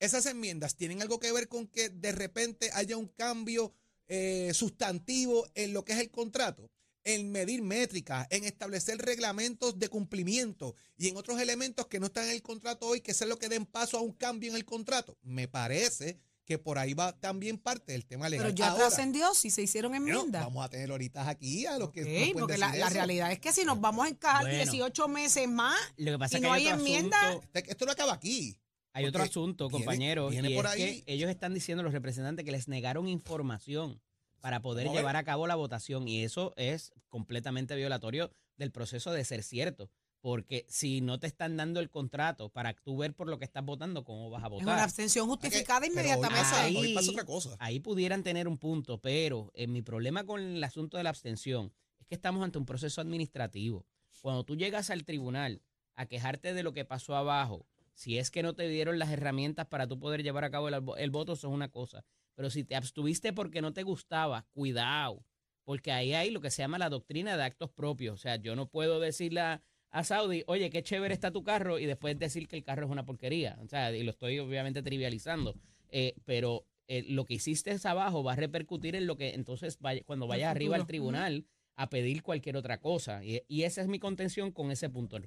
Esas 0.00 0.24
enmiendas 0.24 0.74
tienen 0.74 1.02
algo 1.02 1.20
que 1.20 1.32
ver 1.32 1.48
con 1.48 1.66
que 1.66 1.90
de 1.90 2.12
repente 2.12 2.70
haya 2.72 2.96
un 2.96 3.08
cambio 3.08 3.74
eh, 4.08 4.52
sustantivo 4.54 5.46
en 5.54 5.74
lo 5.74 5.84
que 5.84 5.92
es 5.92 5.98
el 5.98 6.10
contrato, 6.10 6.70
en 7.06 7.30
medir 7.30 7.62
métricas, 7.62 8.26
en 8.30 8.44
establecer 8.44 8.98
reglamentos 8.98 9.78
de 9.78 9.88
cumplimiento 9.88 10.74
y 10.98 11.08
en 11.08 11.16
otros 11.16 11.40
elementos 11.40 11.86
que 11.86 12.00
no 12.00 12.06
están 12.06 12.24
en 12.24 12.32
el 12.32 12.42
contrato 12.42 12.86
hoy, 12.88 13.00
que 13.00 13.14
sea 13.14 13.26
lo 13.28 13.38
que 13.38 13.48
den 13.48 13.64
paso 13.64 13.96
a 13.96 14.02
un 14.02 14.12
cambio 14.12 14.50
en 14.50 14.56
el 14.56 14.64
contrato. 14.64 15.16
Me 15.22 15.46
parece 15.48 16.18
que 16.44 16.58
por 16.58 16.78
ahí 16.78 16.94
va 16.94 17.12
también 17.18 17.58
parte 17.58 17.92
del 17.92 18.06
tema 18.06 18.28
legal. 18.28 18.46
Pero 18.46 18.56
ya 18.56 18.68
Ahora, 18.68 18.86
trascendió 18.86 19.34
si 19.34 19.50
se 19.50 19.62
hicieron 19.62 19.94
enmiendas. 19.94 20.44
vamos 20.44 20.64
a 20.64 20.68
tener 20.68 20.90
ahorita 20.90 21.28
aquí 21.28 21.66
a 21.66 21.78
los 21.78 21.90
que 21.90 22.02
Ok, 22.02 22.08
nos 22.08 22.42
porque 22.42 22.52
decir 22.60 22.78
la, 22.80 22.88
realidad 22.90 23.32
es 23.32 23.38
que 23.40 23.52
si 23.52 23.64
nos 23.64 23.80
vamos 23.80 24.06
a 24.06 24.08
encajar 24.08 24.42
Bueno. 24.42 24.56
18 24.64 25.08
meses 25.08 25.48
más, 25.48 25.76
Lo 25.96 26.12
que 26.12 26.18
pasa 26.18 26.36
Y 26.36 26.38
es 26.38 26.42
no 26.42 26.52
hay, 26.52 26.66
hay 26.66 26.72
otro 26.72 26.86
enmienda. 26.86 27.28
asunto, 27.28 27.48
Este- 27.52 27.70
Esto 27.72 27.86
no 27.86 27.92
acaba 27.92 28.12
aquí. 28.14 28.58
hay 28.92 29.04
otro 29.06 29.22
asunto, 29.24 29.68
viene- 29.68 29.84
compañeros, 29.84 30.30
viene 30.30 30.50
y 30.50 30.54
por 30.54 30.66
es 30.66 30.72
ahí. 30.72 31.02
que 31.02 31.12
ellos 31.12 31.28
están 31.30 31.52
diciendo 31.52 31.82
los 31.82 31.92
representantes 31.92 32.44
que 32.44 32.52
les 32.52 32.66
negaron 32.68 33.08
información 33.08 34.00
para 34.40 34.60
poder 34.60 34.86
Vamos 34.86 34.98
llevar 35.00 35.16
a 35.16 35.24
cabo 35.24 35.46
la 35.46 35.54
votación 35.56 36.06
y 36.08 36.22
eso 36.22 36.52
es 36.56 36.92
completamente 37.08 37.74
violatorio 37.76 38.30
del 38.56 38.70
proceso 38.72 39.12
de 39.12 39.24
ser 39.24 39.42
cierto. 39.42 39.90
Porque 40.20 40.66
si 40.68 41.02
no 41.02 41.20
te 41.20 41.26
están 41.28 41.56
dando 41.56 41.78
el 41.78 41.88
contrato 41.88 42.48
para 42.48 42.72
tú 42.74 42.96
ver 42.96 43.14
por 43.14 43.28
lo 43.28 43.38
que 43.38 43.44
estás 43.44 43.64
votando, 43.64 44.02
¿cómo 44.02 44.28
vas 44.30 44.42
a 44.42 44.46
es 44.46 44.52
una 44.54 44.62
votar? 44.72 44.78
abstención 44.80 45.28
justificada 45.28 45.80
Pero 45.80 45.92
hoy 45.92 46.00
inmediatamente. 46.00 46.56
Ahí- 46.56 46.76
hoy 46.76 46.94
pasa 46.94 47.10
otra 47.12 47.24
cosa. 47.24 47.56
Ahí 47.60 47.78
pudieran 47.80 48.22
tener 48.24 48.48
un 48.48 48.58
punto, 48.58 48.98
pero 49.00 49.52
en 49.54 49.72
mi 49.72 49.82
problema 49.82 50.24
con 50.24 50.40
el 50.40 50.64
asunto 50.64 50.96
de 50.96 51.04
la 51.04 51.10
abstención 51.10 51.66
es 51.66 52.00
es 52.02 52.06
que 52.08 52.14
estamos 52.14 52.42
ante 52.44 52.58
un 52.58 52.66
proceso 52.66 53.00
administrativo. 53.00 53.84
Cuando 54.22 54.44
tú 54.44 54.56
llegas 54.56 54.90
al 54.90 55.04
tribunal 55.04 55.60
a 55.94 56.06
quejarte 56.06 56.54
de 56.54 56.62
lo 56.62 56.72
que 56.72 56.84
pasó 56.84 57.14
abajo, 57.16 57.66
si 57.94 58.18
es 58.18 58.30
que 58.30 58.42
no 58.42 58.54
te 58.54 58.68
dieron 58.68 58.98
las 58.98 59.10
herramientas 59.10 59.66
para 59.66 59.86
tú 59.86 59.98
poder 59.98 60.22
llevar 60.22 60.44
a 60.44 60.50
cabo 60.50 60.68
el, 60.68 60.74
el 60.98 61.10
voto, 61.10 61.32
eso 61.34 61.48
es 61.48 61.54
una 61.54 61.68
cosa. 61.70 62.04
Pero 62.36 62.50
si 62.50 62.62
te 62.62 62.76
abstuviste 62.76 63.32
porque 63.32 63.60
no 63.60 63.72
te 63.72 63.82
gustaba, 63.82 64.46
cuidado, 64.52 65.24
porque 65.64 65.90
ahí 65.90 66.12
hay 66.14 66.30
lo 66.30 66.40
que 66.40 66.50
se 66.50 66.62
llama 66.62 66.78
la 66.78 66.90
doctrina 66.90 67.36
de 67.36 67.42
actos 67.42 67.70
propios. 67.70 68.14
O 68.14 68.18
sea, 68.18 68.36
yo 68.36 68.54
no 68.54 68.68
puedo 68.68 69.00
decirle 69.00 69.40
a, 69.40 69.62
a 69.90 70.04
Saudi, 70.04 70.44
oye, 70.46 70.70
qué 70.70 70.82
chévere 70.82 71.12
está 71.12 71.32
tu 71.32 71.42
carro, 71.42 71.78
y 71.80 71.86
después 71.86 72.16
decir 72.18 72.46
que 72.46 72.56
el 72.56 72.62
carro 72.62 72.84
es 72.86 72.92
una 72.92 73.04
porquería. 73.04 73.58
O 73.62 73.66
sea, 73.66 73.90
y 73.90 74.04
lo 74.04 74.10
estoy 74.10 74.38
obviamente 74.38 74.82
trivializando. 74.82 75.56
Eh, 75.90 76.14
pero 76.24 76.66
eh, 76.88 77.04
lo 77.08 77.24
que 77.24 77.34
hiciste 77.34 77.76
abajo 77.84 78.22
va 78.22 78.34
a 78.34 78.36
repercutir 78.36 78.94
en 78.94 79.06
lo 79.06 79.16
que 79.16 79.30
entonces 79.30 79.78
vaya, 79.80 80.02
cuando 80.04 80.26
vayas 80.26 80.50
arriba 80.50 80.76
al 80.76 80.86
tribunal 80.86 81.46
a 81.74 81.88
pedir 81.88 82.22
cualquier 82.22 82.56
otra 82.56 82.80
cosa. 82.80 83.24
Y, 83.24 83.42
y 83.48 83.62
esa 83.62 83.80
es 83.80 83.88
mi 83.88 83.98
contención 83.98 84.52
con 84.52 84.70
ese 84.70 84.88
punto. 84.88 85.18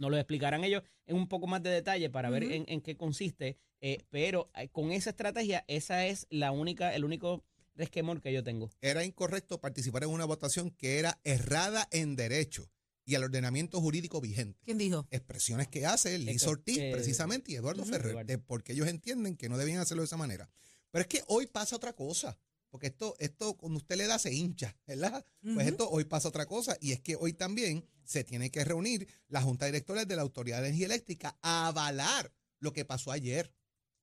Nos 0.00 0.10
lo 0.10 0.16
explicarán 0.16 0.64
ellos 0.64 0.82
en 1.06 1.16
un 1.16 1.28
poco 1.28 1.46
más 1.46 1.62
de 1.62 1.70
detalle 1.70 2.08
para 2.10 2.30
ver 2.30 2.42
en, 2.44 2.64
en, 2.68 2.80
qué 2.80 2.96
consiste, 2.96 3.58
eh, 3.82 3.98
pero 4.08 4.50
eh, 4.56 4.68
con 4.70 4.92
esa 4.92 5.10
estrategia, 5.10 5.64
esa 5.68 6.06
es 6.06 6.26
la 6.30 6.52
única, 6.52 6.94
el 6.94 7.04
único 7.04 7.44
resquemor 7.74 8.20
que 8.22 8.32
yo 8.32 8.42
tengo. 8.42 8.70
Era 8.80 9.04
incorrecto 9.04 9.60
participar 9.60 10.04
en 10.04 10.10
una 10.10 10.24
votación 10.24 10.70
que 10.70 10.98
era 10.98 11.20
errada 11.22 11.86
en 11.92 12.16
derecho 12.16 12.70
y 13.04 13.14
al 13.14 13.24
ordenamiento 13.24 13.80
jurídico 13.80 14.20
vigente. 14.22 14.58
¿Quién 14.64 14.78
dijo? 14.78 15.06
Expresiones 15.10 15.68
que 15.68 15.84
hace 15.84 16.18
Liz 16.18 16.46
Ortiz, 16.46 16.78
eh, 16.78 16.90
precisamente, 16.92 17.52
y 17.52 17.56
Eduardo 17.56 17.84
Ferrer, 17.84 18.12
Eduardo. 18.12 18.26
de- 18.26 18.38
porque 18.38 18.72
ellos 18.72 18.88
entienden 18.88 19.36
que 19.36 19.48
no 19.50 19.58
debían 19.58 19.80
hacerlo 19.80 20.02
de 20.02 20.06
esa 20.06 20.16
manera. 20.16 20.48
Pero 20.90 21.02
es 21.02 21.08
que 21.08 21.22
hoy 21.26 21.46
pasa 21.46 21.76
otra 21.76 21.92
cosa. 21.92 22.38
Porque 22.70 22.86
esto, 22.88 23.14
esto, 23.18 23.54
cuando 23.56 23.78
usted 23.78 23.96
le 23.96 24.06
da, 24.06 24.18
se 24.18 24.32
hincha, 24.32 24.76
¿verdad? 24.86 25.24
Pues 25.42 25.66
esto 25.66 25.88
hoy 25.90 26.04
pasa 26.04 26.28
otra 26.28 26.46
cosa. 26.46 26.76
Y 26.80 26.92
es 26.92 27.00
que 27.00 27.16
hoy 27.16 27.32
también 27.32 27.84
se 28.04 28.22
tiene 28.24 28.50
que 28.50 28.64
reunir 28.64 29.08
la 29.28 29.42
Junta 29.42 29.66
Directora 29.66 30.04
de 30.04 30.16
la 30.16 30.22
Autoridad 30.22 30.60
de 30.62 30.68
Energía 30.68 30.86
Eléctrica 30.86 31.36
a 31.42 31.68
avalar 31.68 32.32
lo 32.60 32.72
que 32.72 32.84
pasó 32.84 33.10
ayer. 33.10 33.52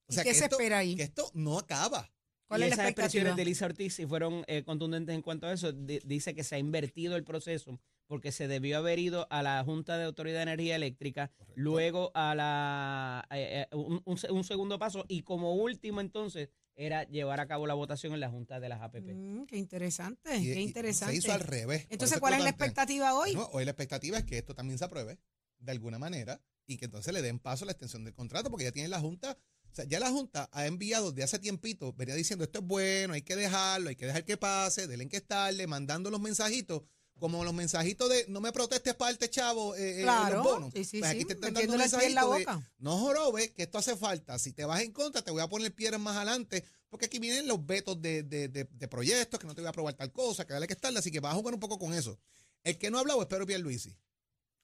O 0.07 0.11
¿Y 0.11 0.15
sea, 0.15 0.23
qué 0.23 0.29
que 0.29 0.35
se 0.35 0.43
esto, 0.45 0.57
espera 0.57 0.79
ahí? 0.79 0.95
que 0.95 1.03
esto 1.03 1.31
no 1.33 1.57
acaba. 1.57 2.11
¿Cuál 2.47 2.61
y 2.61 2.63
es 2.65 2.69
la 2.69 2.75
esas 2.75 2.85
expresiones 2.89 3.31
expectativa? 3.31 3.35
de 3.35 3.45
Lisa 3.45 3.65
Ortiz, 3.65 3.93
si 3.95 4.05
fueron 4.05 4.43
eh, 4.47 4.63
contundentes 4.63 5.13
en 5.15 5.21
cuanto 5.21 5.47
a 5.47 5.53
eso, 5.53 5.71
di- 5.73 5.99
dice 6.05 6.33
que 6.33 6.43
se 6.45 6.55
ha 6.55 6.59
invertido 6.59 7.15
el 7.15 7.23
proceso 7.25 7.79
porque 8.05 8.31
se 8.31 8.47
debió 8.47 8.77
haber 8.77 8.99
ido 8.99 9.27
a 9.29 9.43
la 9.43 9.61
Junta 9.65 9.97
de 9.97 10.05
Autoridad 10.05 10.37
de 10.37 10.43
Energía 10.43 10.77
Eléctrica, 10.77 11.29
luego 11.55 12.11
a 12.15 12.35
la 12.35 13.27
eh, 13.31 13.65
eh, 13.69 13.75
un, 13.75 14.01
un 14.05 14.17
se- 14.17 14.31
un 14.31 14.45
segundo 14.45 14.79
paso 14.79 15.03
y 15.09 15.23
como 15.23 15.55
último 15.55 15.99
entonces 15.99 16.49
era 16.77 17.03
llevar 17.05 17.39
a 17.39 17.47
cabo 17.47 17.65
la 17.67 17.73
votación 17.73 18.13
en 18.13 18.19
la 18.19 18.29
Junta 18.29 18.59
de 18.59 18.69
las 18.69 18.81
APP. 18.81 19.13
Mm, 19.13 19.45
qué 19.47 19.57
interesante, 19.57 20.37
Y- 20.37 20.53
qué 20.53 20.61
interesante. 20.61 21.13
Se 21.13 21.19
hizo 21.19 21.33
al 21.33 21.39
revés. 21.41 21.87
Entonces, 21.89 22.19
¿cuál 22.19 22.35
es 22.35 22.43
la 22.43 22.49
expectativa 22.49 23.15
hoy? 23.15 23.33
Bueno, 23.33 23.49
hoy 23.51 23.65
la 23.65 23.71
expectativa 23.71 24.19
es 24.19 24.23
que 24.23 24.37
esto 24.37 24.53
también 24.53 24.77
se 24.77 24.85
apruebe 24.85 25.19
de 25.57 25.71
alguna 25.71 25.97
manera 25.97 26.39
y 26.67 26.77
que 26.77 26.85
entonces 26.85 27.11
le 27.13 27.23
den 27.23 27.39
paso 27.39 27.65
a 27.65 27.67
la 27.67 27.71
extensión 27.71 28.03
del 28.03 28.13
contrato 28.13 28.51
porque 28.51 28.65
ya 28.65 28.71
tiene 28.71 28.89
la 28.89 28.99
Junta, 28.99 29.37
o 29.71 29.75
sea, 29.75 29.85
ya 29.85 29.99
la 29.99 30.11
Junta 30.11 30.49
ha 30.53 30.67
enviado 30.67 31.11
de 31.11 31.23
hace 31.23 31.39
tiempito, 31.39 31.93
venía 31.93 32.13
diciendo 32.13 32.45
esto 32.45 32.59
es 32.59 32.65
bueno, 32.65 33.13
hay 33.15 33.23
que 33.23 33.35
dejarlo, 33.35 33.89
hay 33.89 33.95
que 33.95 34.05
dejar 34.05 34.23
que 34.23 34.37
pase, 34.37 34.85
denle 34.85 35.09
que 35.09 35.17
estarle, 35.17 35.65
mandando 35.65 36.11
los 36.11 36.21
mensajitos, 36.21 36.83
como 37.19 37.43
los 37.43 37.53
mensajitos 37.53 38.09
de 38.09 38.25
no 38.29 38.41
me 38.41 38.51
protestes 38.51 38.93
parte, 38.95 39.29
chavo, 39.29 39.75
eh, 39.75 39.99
eh, 39.99 40.03
Claro, 40.03 40.35
los 40.35 40.43
bonos. 40.43 40.73
sí, 40.73 40.83
sí, 40.85 40.99
Pues 40.99 41.11
sí, 41.11 41.17
aquí 41.17 41.25
te 41.25 41.33
están 41.33 41.53
dando 41.53 41.73
un 41.73 41.79
mensajito 41.79 42.31
de 42.33 42.45
no 42.79 42.97
jorobes, 42.99 43.51
que 43.51 43.63
esto 43.63 43.77
hace 43.77 43.95
falta. 43.95 44.37
Si 44.39 44.53
te 44.53 44.65
vas 44.65 44.81
en 44.81 44.91
contra, 44.91 45.21
te 45.21 45.31
voy 45.31 45.41
a 45.41 45.47
poner 45.47 45.73
piedras 45.73 45.99
más 45.99 46.15
adelante, 46.15 46.63
porque 46.89 47.05
aquí 47.07 47.19
vienen 47.19 47.47
los 47.47 47.65
vetos 47.65 48.01
de, 48.01 48.23
de- 48.23 48.47
de- 48.47 48.63
de 48.71 48.87
proyectos, 48.87 49.39
que 49.39 49.47
no 49.47 49.55
te 49.55 49.61
voy 49.61 49.67
a 49.67 49.69
aprobar 49.71 49.93
tal 49.95 50.11
cosa, 50.11 50.45
que 50.45 50.53
dale 50.53 50.67
que 50.67 50.73
estarle, 50.73 50.99
así 50.99 51.11
que 51.11 51.19
vas 51.19 51.33
a 51.33 51.35
jugar 51.37 51.53
un 51.53 51.59
poco 51.59 51.77
con 51.79 51.93
eso. 51.93 52.19
El 52.63 52.77
que 52.77 52.89
no 52.91 52.97
ha 52.97 53.01
hablado 53.01 53.21
es 53.21 53.27
Pedro 53.27 53.45
Pierluisi, 53.45 53.97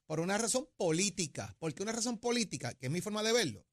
por 0.05 0.19
una 0.19 0.37
razón 0.37 0.67
política. 0.77 1.55
¿Por 1.59 1.73
qué 1.73 1.83
una 1.83 1.91
razón 1.91 2.17
política? 2.17 2.73
Que 2.75 2.87
es 2.87 2.91
mi 2.91 3.01
forma 3.01 3.23
de 3.23 3.31
verlo. 3.33 3.65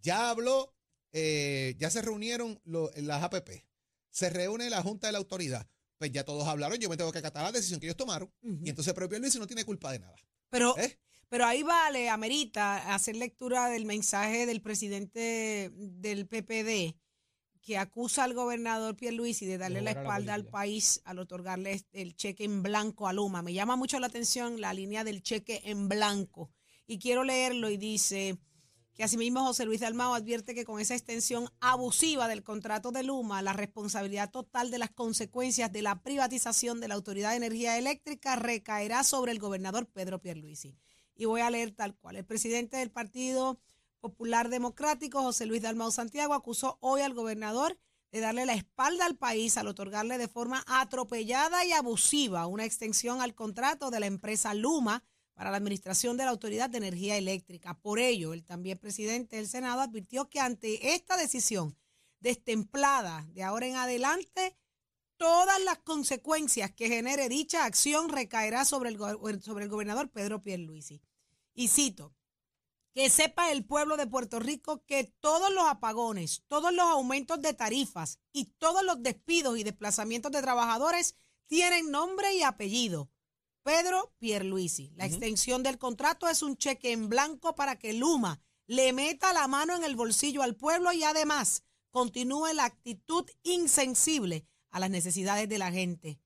Ya 0.00 0.30
habló, 0.30 0.74
eh, 1.12 1.74
ya 1.78 1.90
se 1.90 2.02
reunieron 2.02 2.60
lo- 2.64 2.90
las 2.96 3.22
APP, 3.22 3.64
se 4.10 4.30
reúne 4.30 4.70
la 4.70 4.82
Junta 4.82 5.06
de 5.08 5.12
la 5.12 5.18
Autoridad. 5.18 5.68
Pues 5.98 6.12
ya 6.12 6.24
todos 6.24 6.46
hablaron, 6.46 6.78
yo 6.78 6.88
me 6.88 6.96
tengo 6.96 7.12
que 7.12 7.18
acatar 7.18 7.44
la 7.44 7.52
decisión 7.52 7.80
que 7.80 7.86
ellos 7.86 7.96
tomaron. 7.96 8.32
Ujú. 8.42 8.60
Y 8.64 8.70
entonces 8.70 8.92
Pedro 8.94 9.08
Pierluisi 9.08 9.38
no 9.38 9.46
tiene 9.46 9.64
culpa 9.64 9.92
de 9.92 10.00
nada. 10.00 10.16
Pero, 10.50 10.76
¿Eh? 10.78 10.98
pero 11.28 11.46
ahí 11.46 11.62
vale, 11.62 12.08
amerita, 12.08 12.94
hacer 12.94 13.16
lectura 13.16 13.68
del 13.68 13.86
mensaje 13.86 14.46
del 14.46 14.60
presidente 14.60 15.70
del 15.74 16.26
PPD 16.26 16.96
que 17.64 17.78
acusa 17.78 18.24
al 18.24 18.34
gobernador 18.34 18.94
Pierluisi 18.94 19.46
de 19.46 19.56
darle 19.56 19.80
la 19.80 19.92
espalda 19.92 20.34
al 20.34 20.46
país 20.46 21.00
al 21.04 21.18
otorgarle 21.18 21.82
el 21.92 22.14
cheque 22.14 22.44
en 22.44 22.62
blanco 22.62 23.08
a 23.08 23.14
Luma. 23.14 23.42
Me 23.42 23.54
llama 23.54 23.74
mucho 23.74 23.98
la 23.98 24.08
atención 24.08 24.60
la 24.60 24.74
línea 24.74 25.02
del 25.02 25.22
cheque 25.22 25.62
en 25.64 25.88
blanco. 25.88 26.50
Y 26.86 26.98
quiero 26.98 27.24
leerlo 27.24 27.70
y 27.70 27.78
dice 27.78 28.38
que 28.94 29.02
asimismo 29.02 29.44
José 29.44 29.64
Luis 29.64 29.80
Dalmao 29.80 30.14
advierte 30.14 30.54
que 30.54 30.64
con 30.64 30.80
esa 30.80 30.94
extensión 30.94 31.50
abusiva 31.60 32.28
del 32.28 32.44
contrato 32.44 32.92
de 32.92 33.02
Luma, 33.02 33.42
la 33.42 33.52
responsabilidad 33.52 34.30
total 34.30 34.70
de 34.70 34.78
las 34.78 34.90
consecuencias 34.90 35.72
de 35.72 35.82
la 35.82 36.00
privatización 36.00 36.80
de 36.80 36.88
la 36.88 36.94
Autoridad 36.94 37.30
de 37.30 37.36
Energía 37.36 37.76
Eléctrica 37.76 38.36
recaerá 38.36 39.02
sobre 39.02 39.32
el 39.32 39.40
gobernador 39.40 39.86
Pedro 39.86 40.20
Pierluisi. 40.20 40.76
Y 41.16 41.24
voy 41.24 41.40
a 41.40 41.50
leer 41.50 41.72
tal 41.72 41.96
cual. 41.96 42.16
El 42.16 42.24
presidente 42.24 42.76
del 42.76 42.92
Partido 42.92 43.58
Popular 44.00 44.48
Democrático, 44.48 45.22
José 45.22 45.46
Luis 45.46 45.62
Dalmau 45.62 45.90
Santiago, 45.90 46.34
acusó 46.34 46.78
hoy 46.80 47.00
al 47.00 47.14
gobernador 47.14 47.76
de 48.12 48.20
darle 48.20 48.46
la 48.46 48.54
espalda 48.54 49.06
al 49.06 49.16
país 49.16 49.56
al 49.56 49.66
otorgarle 49.66 50.18
de 50.18 50.28
forma 50.28 50.62
atropellada 50.68 51.64
y 51.64 51.72
abusiva 51.72 52.46
una 52.46 52.64
extensión 52.64 53.20
al 53.20 53.34
contrato 53.34 53.90
de 53.90 53.98
la 53.98 54.06
empresa 54.06 54.54
Luma 54.54 55.02
para 55.34 55.50
la 55.50 55.56
administración 55.56 56.16
de 56.16 56.24
la 56.24 56.30
Autoridad 56.30 56.70
de 56.70 56.78
Energía 56.78 57.16
Eléctrica. 57.16 57.78
Por 57.80 57.98
ello, 57.98 58.32
el 58.32 58.44
también 58.44 58.78
presidente 58.78 59.36
del 59.36 59.48
Senado 59.48 59.80
advirtió 59.80 60.30
que 60.30 60.40
ante 60.40 60.94
esta 60.94 61.16
decisión 61.16 61.76
destemplada 62.20 63.26
de 63.32 63.42
ahora 63.42 63.66
en 63.66 63.76
adelante, 63.76 64.56
todas 65.16 65.62
las 65.62 65.78
consecuencias 65.78 66.72
que 66.72 66.88
genere 66.88 67.28
dicha 67.28 67.64
acción 67.64 68.08
recaerá 68.08 68.64
sobre 68.64 68.90
el, 68.90 69.42
sobre 69.42 69.64
el 69.64 69.70
gobernador 69.70 70.10
Pedro 70.10 70.40
Pierluisi. 70.40 71.02
Y 71.54 71.68
cito, 71.68 72.14
que 72.94 73.10
sepa 73.10 73.50
el 73.50 73.64
pueblo 73.64 73.96
de 73.96 74.06
Puerto 74.06 74.38
Rico 74.38 74.84
que 74.86 75.12
todos 75.20 75.52
los 75.52 75.64
apagones, 75.66 76.44
todos 76.46 76.72
los 76.72 76.86
aumentos 76.86 77.42
de 77.42 77.52
tarifas 77.52 78.20
y 78.32 78.46
todos 78.58 78.84
los 78.84 79.02
despidos 79.02 79.58
y 79.58 79.64
desplazamientos 79.64 80.30
de 80.30 80.42
trabajadores 80.42 81.16
tienen 81.46 81.90
nombre 81.90 82.34
y 82.34 82.42
apellido. 82.42 83.10
Pedro 83.64 84.14
Pierluisi. 84.18 84.92
La 84.94 85.06
extensión 85.06 85.62
del 85.62 85.78
contrato 85.78 86.28
es 86.28 86.42
un 86.42 86.58
cheque 86.58 86.92
en 86.92 87.08
blanco 87.08 87.54
para 87.54 87.78
que 87.78 87.94
Luma 87.94 88.42
le 88.66 88.92
meta 88.92 89.32
la 89.32 89.48
mano 89.48 89.74
en 89.74 89.84
el 89.84 89.96
bolsillo 89.96 90.42
al 90.42 90.54
pueblo 90.54 90.92
y 90.92 91.02
además 91.02 91.64
continúe 91.90 92.52
la 92.54 92.66
actitud 92.66 93.24
insensible 93.42 94.46
a 94.70 94.80
las 94.80 94.90
necesidades 94.90 95.48
de 95.48 95.56
la 95.56 95.72
gente. 95.72 96.20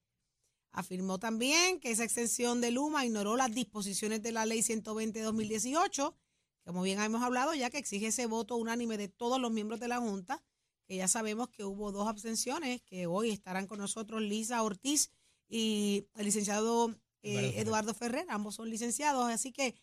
Afirmó 0.72 1.20
también 1.20 1.78
que 1.78 1.92
esa 1.92 2.02
extensión 2.02 2.60
de 2.60 2.72
Luma 2.72 3.06
ignoró 3.06 3.36
las 3.36 3.54
disposiciones 3.54 4.20
de 4.20 4.32
la 4.32 4.44
Ley 4.44 4.62
120 4.62 5.20
de 5.20 5.24
2018, 5.24 6.16
como 6.64 6.82
bien 6.82 7.00
hemos 7.00 7.22
hablado 7.22 7.54
ya 7.54 7.70
que 7.70 7.78
exige 7.78 8.08
ese 8.08 8.26
voto 8.26 8.56
unánime 8.56 8.98
de 8.98 9.08
todos 9.08 9.40
los 9.40 9.52
miembros 9.52 9.78
de 9.78 9.86
la 9.86 9.98
Junta, 9.98 10.42
que 10.86 10.96
ya 10.96 11.06
sabemos 11.06 11.50
que 11.50 11.64
hubo 11.64 11.92
dos 11.92 12.08
abstenciones, 12.08 12.82
que 12.82 13.06
hoy 13.06 13.30
estarán 13.30 13.68
con 13.68 13.78
nosotros 13.78 14.22
Lisa 14.22 14.60
Ortiz 14.64 15.12
y 15.48 16.08
el 16.16 16.24
licenciado 16.24 16.94
eh, 17.22 17.54
Eduardo 17.56 17.94
Ferrer. 17.94 18.26
Ambos 18.28 18.56
son 18.56 18.70
licenciados, 18.70 19.30
así 19.30 19.52
que 19.52 19.74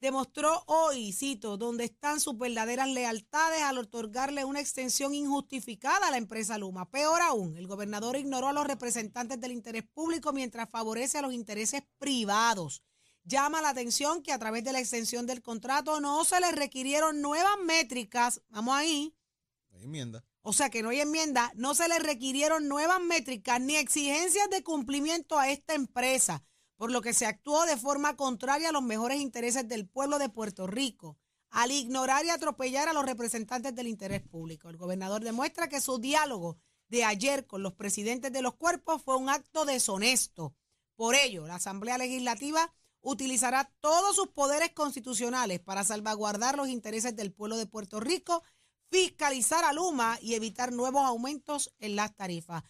demostró 0.00 0.64
hoy, 0.66 1.12
cito, 1.12 1.56
donde 1.56 1.84
están 1.84 2.20
sus 2.20 2.36
verdaderas 2.36 2.88
lealtades 2.88 3.62
al 3.62 3.78
otorgarle 3.78 4.44
una 4.44 4.60
extensión 4.60 5.14
injustificada 5.14 6.08
a 6.08 6.10
la 6.10 6.18
empresa 6.18 6.58
Luma. 6.58 6.90
Peor 6.90 7.22
aún, 7.22 7.56
el 7.56 7.66
gobernador 7.66 8.16
ignoró 8.16 8.48
a 8.48 8.52
los 8.52 8.66
representantes 8.66 9.40
del 9.40 9.52
interés 9.52 9.84
público 9.94 10.32
mientras 10.32 10.68
favorece 10.68 11.18
a 11.18 11.22
los 11.22 11.32
intereses 11.32 11.82
privados. 11.98 12.82
Llama 13.22 13.62
la 13.62 13.70
atención 13.70 14.22
que 14.22 14.32
a 14.32 14.38
través 14.38 14.62
de 14.64 14.72
la 14.72 14.80
extensión 14.80 15.24
del 15.24 15.40
contrato 15.40 15.98
no 16.00 16.22
se 16.24 16.38
le 16.40 16.52
requirieron 16.52 17.22
nuevas 17.22 17.56
métricas, 17.64 18.42
vamos 18.50 18.74
ahí, 18.76 19.16
Hay 19.72 19.84
enmienda. 19.84 20.22
o 20.42 20.52
sea 20.52 20.68
que 20.68 20.82
no 20.82 20.90
hay 20.90 21.00
enmienda, 21.00 21.50
no 21.54 21.74
se 21.74 21.88
le 21.88 21.98
requirieron 21.98 22.68
nuevas 22.68 23.00
métricas 23.00 23.58
ni 23.62 23.76
exigencias 23.76 24.50
de 24.50 24.62
cumplimiento 24.62 25.38
a 25.38 25.48
esta 25.48 25.72
empresa, 25.72 26.44
por 26.76 26.90
lo 26.90 27.00
que 27.02 27.14
se 27.14 27.26
actuó 27.26 27.64
de 27.66 27.76
forma 27.76 28.16
contraria 28.16 28.70
a 28.70 28.72
los 28.72 28.82
mejores 28.82 29.20
intereses 29.20 29.68
del 29.68 29.86
pueblo 29.88 30.18
de 30.18 30.28
Puerto 30.28 30.66
Rico, 30.66 31.18
al 31.50 31.70
ignorar 31.70 32.24
y 32.24 32.30
atropellar 32.30 32.88
a 32.88 32.92
los 32.92 33.06
representantes 33.06 33.74
del 33.74 33.86
interés 33.86 34.22
público. 34.22 34.68
El 34.68 34.76
gobernador 34.76 35.22
demuestra 35.22 35.68
que 35.68 35.80
su 35.80 35.98
diálogo 35.98 36.58
de 36.88 37.04
ayer 37.04 37.46
con 37.46 37.62
los 37.62 37.74
presidentes 37.74 38.32
de 38.32 38.42
los 38.42 38.54
cuerpos 38.54 39.02
fue 39.02 39.16
un 39.16 39.28
acto 39.28 39.64
deshonesto. 39.64 40.54
Por 40.96 41.14
ello, 41.14 41.46
la 41.46 41.56
Asamblea 41.56 41.98
Legislativa 41.98 42.72
utilizará 43.00 43.70
todos 43.80 44.16
sus 44.16 44.28
poderes 44.28 44.70
constitucionales 44.70 45.60
para 45.60 45.84
salvaguardar 45.84 46.56
los 46.56 46.68
intereses 46.68 47.14
del 47.14 47.32
pueblo 47.32 47.56
de 47.56 47.66
Puerto 47.66 48.00
Rico 48.00 48.42
fiscalizar 48.90 49.64
a 49.64 49.72
Luma 49.72 50.18
y 50.20 50.34
evitar 50.34 50.72
nuevos 50.72 51.04
aumentos 51.04 51.74
en 51.80 51.96
las 51.96 52.14
tarifas. 52.14 52.62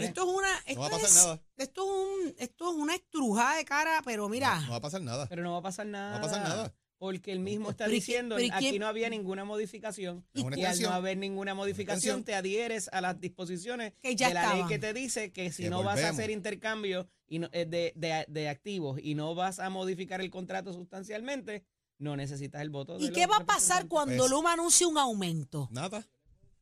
Esto 0.00 0.22
es 0.22 0.28
una, 0.36 0.48
esto 0.66 0.80
va 0.80 0.86
a 0.86 0.90
pasar 0.90 1.08
es, 1.08 1.14
nada. 1.16 1.42
esto 1.56 1.82
es 1.82 1.90
un, 2.28 2.34
esto 2.38 2.70
es 2.70 2.76
una 2.76 2.94
estrujada 2.94 3.56
de 3.56 3.64
cara, 3.64 4.00
pero 4.04 4.28
mira, 4.28 4.56
No, 4.60 4.66
no 4.66 4.70
va 4.72 4.76
a 4.76 4.80
pasar 4.80 5.02
nada. 5.02 5.26
pero 5.28 5.42
no 5.42 5.52
va 5.52 5.58
a 5.58 5.62
pasar 5.62 5.86
nada. 5.86 6.10
No 6.10 6.12
va 6.14 6.18
a 6.18 6.22
pasar 6.30 6.42
nada. 6.48 6.74
Porque 6.98 7.32
él 7.32 7.40
mismo 7.40 7.70
está 7.70 7.86
Pero 7.86 7.96
¿y 7.96 8.00
qué- 8.00 8.06
diciendo, 8.06 8.36
pero 8.36 8.46
¿y 8.46 8.50
aquí 8.52 8.68
quién- 8.70 8.80
no 8.80 8.86
había 8.86 9.10
ninguna 9.10 9.44
modificación. 9.44 10.24
Y 10.34 10.62
al 10.64 10.80
no 10.82 10.90
haber 10.90 11.16
ninguna 11.18 11.52
modificación, 11.52 12.22
te 12.22 12.36
adhieres 12.36 12.88
a 12.92 13.00
las 13.00 13.18
disposiciones 13.18 13.92
Que 14.00 14.14
ya 14.14 14.28
de 14.28 14.34
la 14.34 14.42
ley 14.42 14.50
estaban. 14.50 14.68
que 14.68 14.78
te 14.78 14.92
dice 14.92 15.32
que 15.32 15.50
si 15.50 15.64
Que 15.64 15.70
no 15.70 15.82
vas 15.82 15.98
a 16.00 16.10
hacer 16.10 16.30
intercambio 16.30 17.08
y 17.26 17.40
no- 17.40 17.48
eh, 17.50 17.66
de, 17.66 17.92
de- 17.96 18.24
de 18.28 18.48
activos 18.48 19.00
y 19.02 19.16
no 19.16 19.34
vas 19.34 19.58
a 19.58 19.68
modificar 19.68 20.20
el 20.20 20.30
contrato 20.30 20.72
sustancialmente, 20.72 21.64
no 21.98 22.14
necesitas 22.16 22.62
el 22.62 22.70
voto. 22.70 22.96
de 22.98 23.04
¿y 23.06 23.10
qué 23.10 23.26
va 23.26 23.38
a 23.38 23.44
pasar 23.46 23.88
cuando 23.88 24.16
Pues- 24.18 24.30
Luma 24.30 24.52
anuncie 24.52 24.86
un 24.86 24.96
aumento? 24.98 25.68
Nada. 25.72 26.06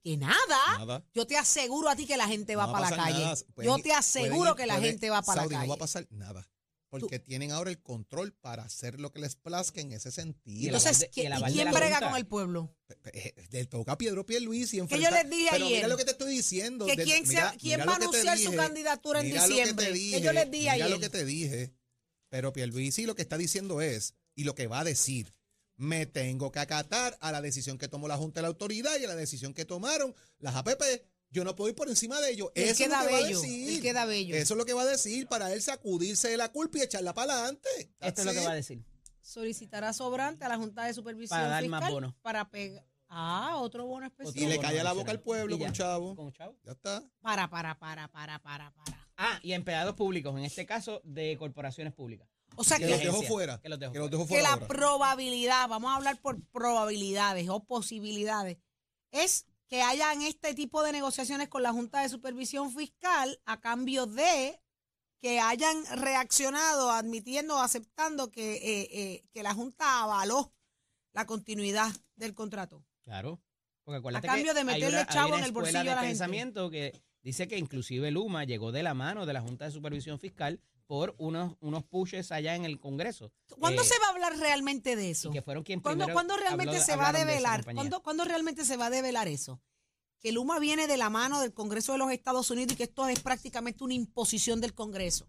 Que 0.02 0.16
nada. 0.16 0.78
Nada. 0.78 1.04
Yo 1.14 1.26
te 1.26 1.36
aseguro 1.36 1.88
a 1.88 1.96
ti 1.96 2.06
que 2.06 2.16
la 2.16 2.26
gente 2.26 2.56
va 2.56 2.66
No 2.66 2.72
para 2.72 2.90
la 2.90 2.96
calle. 2.96 3.44
Pueden 3.54 3.70
Yo 3.70 3.82
te 3.82 3.92
aseguro 3.92 4.50
ir- 4.52 4.56
que 4.56 4.66
la 4.66 4.76
puede- 4.76 4.88
gente 4.88 5.10
va 5.10 5.22
para 5.22 5.42
Saudi, 5.42 5.54
la 5.54 5.58
calle. 5.60 5.66
no 5.68 5.70
va 5.70 5.74
a 5.74 5.78
pasar 5.78 6.06
nada. 6.10 6.48
Porque 6.88 7.20
tienen 7.20 7.52
ahora 7.52 7.70
el 7.70 7.80
control 7.80 8.32
para 8.32 8.64
hacer 8.64 8.98
lo 8.98 9.12
que 9.12 9.20
les 9.20 9.36
plazca 9.36 9.80
en 9.80 9.92
ese 9.92 10.08
Y 10.08 10.12
sentido. 10.12 10.76
Entonces, 10.76 11.08
y 11.14 11.20
¿qui- 11.20 11.26
el 11.26 11.38
¿y 11.50 11.52
quién 11.52 11.64
la 11.66 11.72
brega 11.72 12.00
con 12.00 12.16
el 12.16 12.26
pueblo? 12.26 12.74
Eh, 13.12 13.32
Le 13.52 13.64
toca 13.66 13.92
a 13.92 13.98
Pedro 13.98 14.26
Pierluisi 14.26 14.78
yo 14.78 14.82
enfrentar. 14.82 15.12
les 15.12 15.30
dije 15.30 15.48
Pero 15.52 15.66
ayer? 15.66 15.76
mira 15.76 15.88
lo 15.88 15.96
que 15.96 16.04
te 16.04 16.10
estoy 16.10 16.34
diciendo. 16.34 16.86
Que 16.86 16.96
de- 16.96 17.04
quién, 17.04 17.22
se- 17.26 17.34
mira- 17.34 17.54
quién 17.60 17.78
mira 17.80 17.84
va 17.86 17.94
a 17.94 17.98
que 17.98 18.04
anunciar 18.06 18.36
su 18.38 18.44
dije, 18.50 18.56
candidatura 18.56 19.20
en 19.20 19.26
mira 19.26 19.42
lo 19.42 19.46
que 19.48 19.54
diciembre. 19.60 19.86
Que 19.86 19.92
dije, 19.92 20.20
yo 20.20 20.32
les 20.32 20.50
dije 20.50 20.62
mira 20.62 20.72
ayer. 20.72 20.90
lo 20.90 20.98
que 20.98 21.08
te 21.10 21.24
dije. 21.24 21.74
Pero 22.28 22.52
Pierluisi 22.52 23.06
lo 23.06 23.14
que 23.14 23.22
está 23.22 23.38
diciendo 23.38 23.80
es, 23.80 24.14
y 24.34 24.42
lo 24.42 24.56
que 24.56 24.66
va 24.66 24.80
a 24.80 24.84
decir, 24.84 25.32
me 25.80 26.04
tengo 26.04 26.52
que 26.52 26.58
acatar 26.58 27.16
a 27.20 27.32
la 27.32 27.40
decisión 27.40 27.78
que 27.78 27.88
tomó 27.88 28.06
la 28.06 28.16
Junta 28.18 28.40
de 28.40 28.42
la 28.42 28.48
Autoridad 28.48 28.98
y 29.00 29.04
a 29.04 29.08
la 29.08 29.16
decisión 29.16 29.54
que 29.54 29.64
tomaron 29.64 30.14
las 30.38 30.54
APP. 30.54 30.82
Yo 31.30 31.42
no 31.42 31.54
puedo 31.56 31.70
ir 31.70 31.74
por 31.76 31.88
encima 31.88 32.20
de 32.20 32.32
ellos. 32.32 32.50
Él 32.54 32.68
Eso 32.68 32.84
queda 32.84 32.98
es 32.98 33.04
lo 33.04 33.08
que 33.08 33.12
va 33.14 33.18
a 33.24 33.28
decir. 33.28 33.70
él 33.70 33.80
queda 33.82 34.04
bello. 34.04 34.34
Eso 34.36 34.54
es 34.54 34.58
lo 34.58 34.66
que 34.66 34.72
va 34.74 34.82
a 34.82 34.86
decir 34.86 35.26
para 35.26 35.52
él 35.52 35.62
sacudirse 35.62 36.28
de 36.28 36.36
la 36.36 36.50
culpa 36.52 36.78
y 36.78 36.82
echarla 36.82 37.14
para 37.14 37.32
adelante. 37.34 37.68
Esto 38.00 38.20
es 38.20 38.26
lo 38.26 38.32
que 38.32 38.44
va 38.44 38.52
a 38.52 38.54
decir. 38.56 38.84
Solicitará 39.22 39.92
sobrante 39.92 40.44
a 40.44 40.48
la 40.48 40.56
Junta 40.56 40.84
de 40.84 40.92
Supervisión 40.92 41.38
Para 41.38 41.48
dar 41.48 41.62
Fiscal 41.62 41.80
más 41.80 41.90
bonos. 41.90 42.14
para 42.20 42.50
pegar. 42.50 42.84
Ah, 43.08 43.56
otro 43.58 43.86
bono 43.86 44.06
especial. 44.06 44.36
Y 44.36 44.40
le 44.48 44.56
bono 44.56 44.68
calla 44.68 44.84
la 44.84 44.92
boca 44.92 45.10
al 45.10 45.20
pueblo 45.20 45.56
ya. 45.56 45.64
con 45.66 45.72
chavo. 45.72 46.14
Con 46.16 46.32
chavo. 46.32 46.56
Ya 46.64 46.72
está. 46.72 47.02
Para, 47.20 47.48
para, 47.48 47.78
para, 47.78 48.08
para, 48.08 48.38
para, 48.40 48.70
para. 48.72 49.08
Ah, 49.16 49.38
y 49.42 49.52
empleados 49.52 49.94
públicos, 49.94 50.36
en 50.36 50.44
este 50.44 50.66
caso 50.66 51.00
de 51.04 51.36
corporaciones 51.38 51.92
públicas. 51.92 52.28
O 52.56 52.64
sea 52.64 52.78
Que 52.78 52.84
que, 52.86 52.90
los 52.90 53.00
dejó 53.00 53.22
fuera. 53.22 53.60
que 53.60 53.68
los 53.68 53.78
dejó 53.78 53.92
Que 53.92 53.98
los 54.00 54.10
fuera. 54.28 54.28
que 54.28 54.42
la 54.60 54.66
probabilidad, 54.68 55.68
vamos 55.68 55.90
a 55.92 55.96
hablar 55.96 56.20
por 56.20 56.40
probabilidades 56.50 57.48
o 57.48 57.64
posibilidades, 57.64 58.58
es 59.12 59.46
que 59.68 59.82
hayan 59.82 60.22
este 60.22 60.52
tipo 60.54 60.82
de 60.82 60.92
negociaciones 60.92 61.48
con 61.48 61.62
la 61.62 61.72
Junta 61.72 62.02
de 62.02 62.08
Supervisión 62.08 62.72
Fiscal 62.72 63.40
a 63.46 63.60
cambio 63.60 64.06
de 64.06 64.60
que 65.20 65.38
hayan 65.38 65.84
reaccionado 65.96 66.90
admitiendo 66.90 67.56
o 67.56 67.60
aceptando 67.60 68.30
que, 68.30 68.54
eh, 68.54 68.88
eh, 68.92 69.24
que 69.32 69.42
la 69.42 69.54
Junta 69.54 70.02
avaló 70.02 70.52
la 71.12 71.26
continuidad 71.26 71.92
del 72.16 72.34
contrato. 72.34 72.84
Claro. 73.02 73.40
Porque 73.84 73.98
acuérdate 73.98 74.26
A 74.26 74.30
cambio 74.32 74.52
que 74.52 74.58
de 74.58 74.64
meterle 74.64 74.98
una, 74.98 75.06
chavo 75.06 75.36
en 75.36 75.44
el 75.44 75.52
bolsillo 75.52 75.82
de 75.84 75.90
a 75.90 75.94
la 75.94 76.00
gente. 76.00 76.08
pensamiento 76.12 76.70
que 76.70 77.00
dice 77.22 77.48
que 77.48 77.58
inclusive 77.58 78.10
Luma 78.10 78.44
llegó 78.44 78.72
de 78.72 78.82
la 78.82 78.94
mano 78.94 79.24
de 79.26 79.32
la 79.32 79.40
Junta 79.40 79.64
de 79.66 79.70
Supervisión 79.72 80.18
Fiscal 80.18 80.60
por 80.90 81.14
unos, 81.18 81.54
unos 81.60 81.84
pushes 81.84 82.32
allá 82.32 82.56
en 82.56 82.64
el 82.64 82.80
Congreso. 82.80 83.30
¿Cuándo 83.60 83.82
Eh, 83.82 83.84
se 83.84 83.96
va 84.00 84.06
a 84.06 84.10
hablar 84.10 84.36
realmente 84.38 84.96
de 84.96 85.10
eso? 85.12 85.28
Y 85.28 85.34
que 85.34 85.40
fueron 85.42 85.62
quien 85.62 85.78
¿Cuándo, 85.78 86.08
cuándo 86.12 86.36
realmente 86.36 86.78
habló- 86.78 86.84
se 86.84 86.96
va 86.96 87.10
a 87.10 87.12
de 87.12 87.20
develar? 87.20 87.60
compañía. 87.60 87.80
¿Cuándo, 87.82 88.02
cuándo 88.02 88.24
realmente 88.24 88.64
se 88.64 88.76
va 88.76 88.86
a 88.86 88.90
develar 88.90 89.28
eso? 89.28 89.60
Que 90.18 90.32
Luma 90.32 90.58
viene 90.58 90.88
de 90.88 90.96
la 90.96 91.08
mano 91.08 91.40
del 91.40 91.54
Congreso 91.54 91.92
de 91.92 91.98
los 91.98 92.10
Estados 92.10 92.50
Unidos 92.50 92.72
y 92.72 92.76
que 92.76 92.82
esto 92.82 93.06
es 93.06 93.20
prácticamente 93.20 93.84
una 93.84 93.94
imposición 93.94 94.60
del 94.60 94.74
Congreso. 94.74 95.28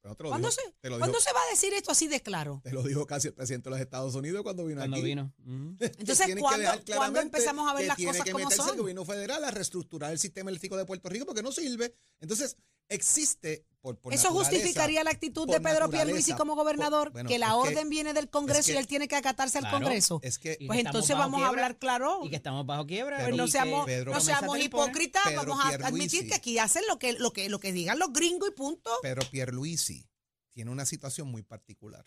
Pero 0.00 0.14
te 0.14 0.22
lo 0.22 0.28
¿Cuándo, 0.28 0.48
dijo- 0.48 0.60
se, 0.64 0.72
te 0.80 0.90
lo 0.90 0.98
¿cuándo 0.98 1.18
dijo- 1.18 1.28
se 1.28 1.34
va 1.34 1.40
a 1.42 1.50
decir 1.50 1.74
esto 1.74 1.90
así 1.90 2.06
de 2.06 2.20
claro? 2.22 2.60
Te 2.62 2.70
lo 2.72 2.84
dijo 2.84 3.04
casi 3.04 3.26
el 3.26 3.34
presidente 3.34 3.64
de 3.68 3.70
los 3.72 3.80
Estados 3.80 4.14
Unidos 4.14 4.44
cuando 4.44 4.64
vino 4.64 4.78
Cuando 4.80 4.96
aquí. 4.96 5.04
vino. 5.06 5.34
Ujú. 5.44 5.76
Entonces, 5.80 6.18
tienen 6.18 6.36
que 6.84 6.94
¿cuándo- 6.94 7.20
empezamos 7.20 7.68
a 7.68 7.74
ver 7.74 7.88
las 7.88 7.96
tiene 7.96 8.12
cosas 8.12 8.24
que 8.24 8.30
como 8.30 8.44
meterse 8.44 8.62
son? 8.62 8.74
el 8.76 8.80
gobierno 8.80 9.04
federal 9.04 9.42
a 9.42 9.50
reestructurar 9.50 10.12
el 10.12 10.20
sistema 10.20 10.50
eléctrico 10.50 10.76
de 10.76 10.84
Puerto 10.86 11.08
Rico 11.08 11.26
porque 11.26 11.42
no 11.42 11.50
sirve. 11.50 11.92
Entonces, 12.20 12.56
existe 12.90 13.64
por, 13.80 13.98
por 13.98 14.12
Eso 14.12 14.28
justificaría 14.30 15.02
la 15.02 15.10
actitud 15.10 15.48
de 15.48 15.58
Pedro 15.58 15.88
Pierluisi 15.88 16.34
como 16.34 16.54
gobernador, 16.54 17.04
por- 17.06 17.12
bueno, 17.12 17.28
que 17.30 17.38
la 17.38 17.56
orden 17.56 17.88
viene 17.88 18.12
del 18.12 18.28
Congreso 18.28 18.60
es 18.60 18.66
que- 18.66 18.72
y 18.74 18.76
él 18.76 18.86
tiene 18.86 19.08
que 19.08 19.16
acatarse 19.16 19.56
al 19.56 19.64
Claro, 19.64 19.78
Congreso. 19.78 20.20
Es 20.22 20.38
que 20.38 20.58
Pues 20.66 20.80
entonces 20.80 21.16
vamos 21.16 21.40
a 21.42 21.46
hablar 21.48 21.78
claro. 21.78 22.20
Y 22.22 22.28
que 22.28 22.36
estamos 22.36 22.66
bajo 22.66 22.86
quiebra. 22.86 23.26
No 23.30 23.48
seamos, 23.48 23.86
Pedro- 23.86 24.12
no 24.12 24.20
seamos 24.20 24.58
hipócritas, 24.58 25.22
Pedro 25.24 25.46
vamos 25.46 25.64
a 25.64 25.68
Pierluisi. 25.70 25.94
admitir 25.96 26.28
que 26.28 26.34
aquí 26.34 26.58
hacen 26.58 26.82
lo 26.88 26.98
que, 26.98 27.14
lo 27.14 27.32
que, 27.32 27.48
lo 27.48 27.58
que 27.58 27.72
digan 27.72 27.98
los 27.98 28.12
gringos 28.12 28.50
y 28.50 28.52
punto. 28.52 28.90
Pero 29.00 29.22
Pierluisi 29.30 30.06
tiene 30.50 30.70
una 30.70 30.84
situación 30.84 31.28
muy 31.28 31.42
particular. 31.42 32.04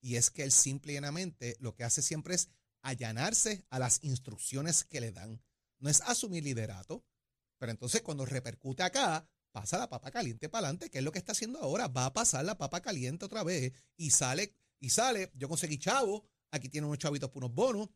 Y 0.00 0.16
es 0.16 0.30
que 0.30 0.44
él 0.44 0.50
simple 0.50 0.92
y 0.92 0.94
llanamente 0.94 1.56
lo 1.60 1.74
que 1.74 1.84
hace 1.84 2.00
siempre 2.00 2.34
es 2.36 2.48
allanarse 2.80 3.64
a 3.70 3.78
las 3.78 3.98
instrucciones 4.02 4.84
que 4.84 5.00
le 5.00 5.12
dan. 5.12 5.42
No 5.78 5.90
es 5.90 6.00
asumir 6.02 6.42
liderato. 6.42 7.04
Pero 7.58 7.70
entonces 7.70 8.02
cuando 8.02 8.24
repercute 8.26 8.82
acá, 8.82 9.28
pasa 9.52 9.78
la 9.78 9.88
papa 9.88 10.10
caliente 10.10 10.48
para 10.48 10.66
adelante, 10.68 10.90
que 10.90 10.98
es 10.98 11.04
lo 11.04 11.12
que 11.12 11.18
está 11.18 11.32
haciendo 11.32 11.60
ahora. 11.60 11.88
Va 11.88 12.06
a 12.06 12.12
pasar 12.12 12.44
la 12.44 12.58
papa 12.58 12.80
caliente 12.80 13.24
otra 13.24 13.42
vez 13.44 13.72
y 13.96 14.10
sale, 14.10 14.54
y 14.80 14.90
sale. 14.90 15.30
Yo 15.34 15.48
conseguí 15.48 15.78
chavo, 15.78 16.24
aquí 16.50 16.68
tiene 16.68 16.86
unos 16.86 16.98
chavitos 16.98 17.30
por 17.30 17.44
unos 17.44 17.54
bonos. 17.54 17.88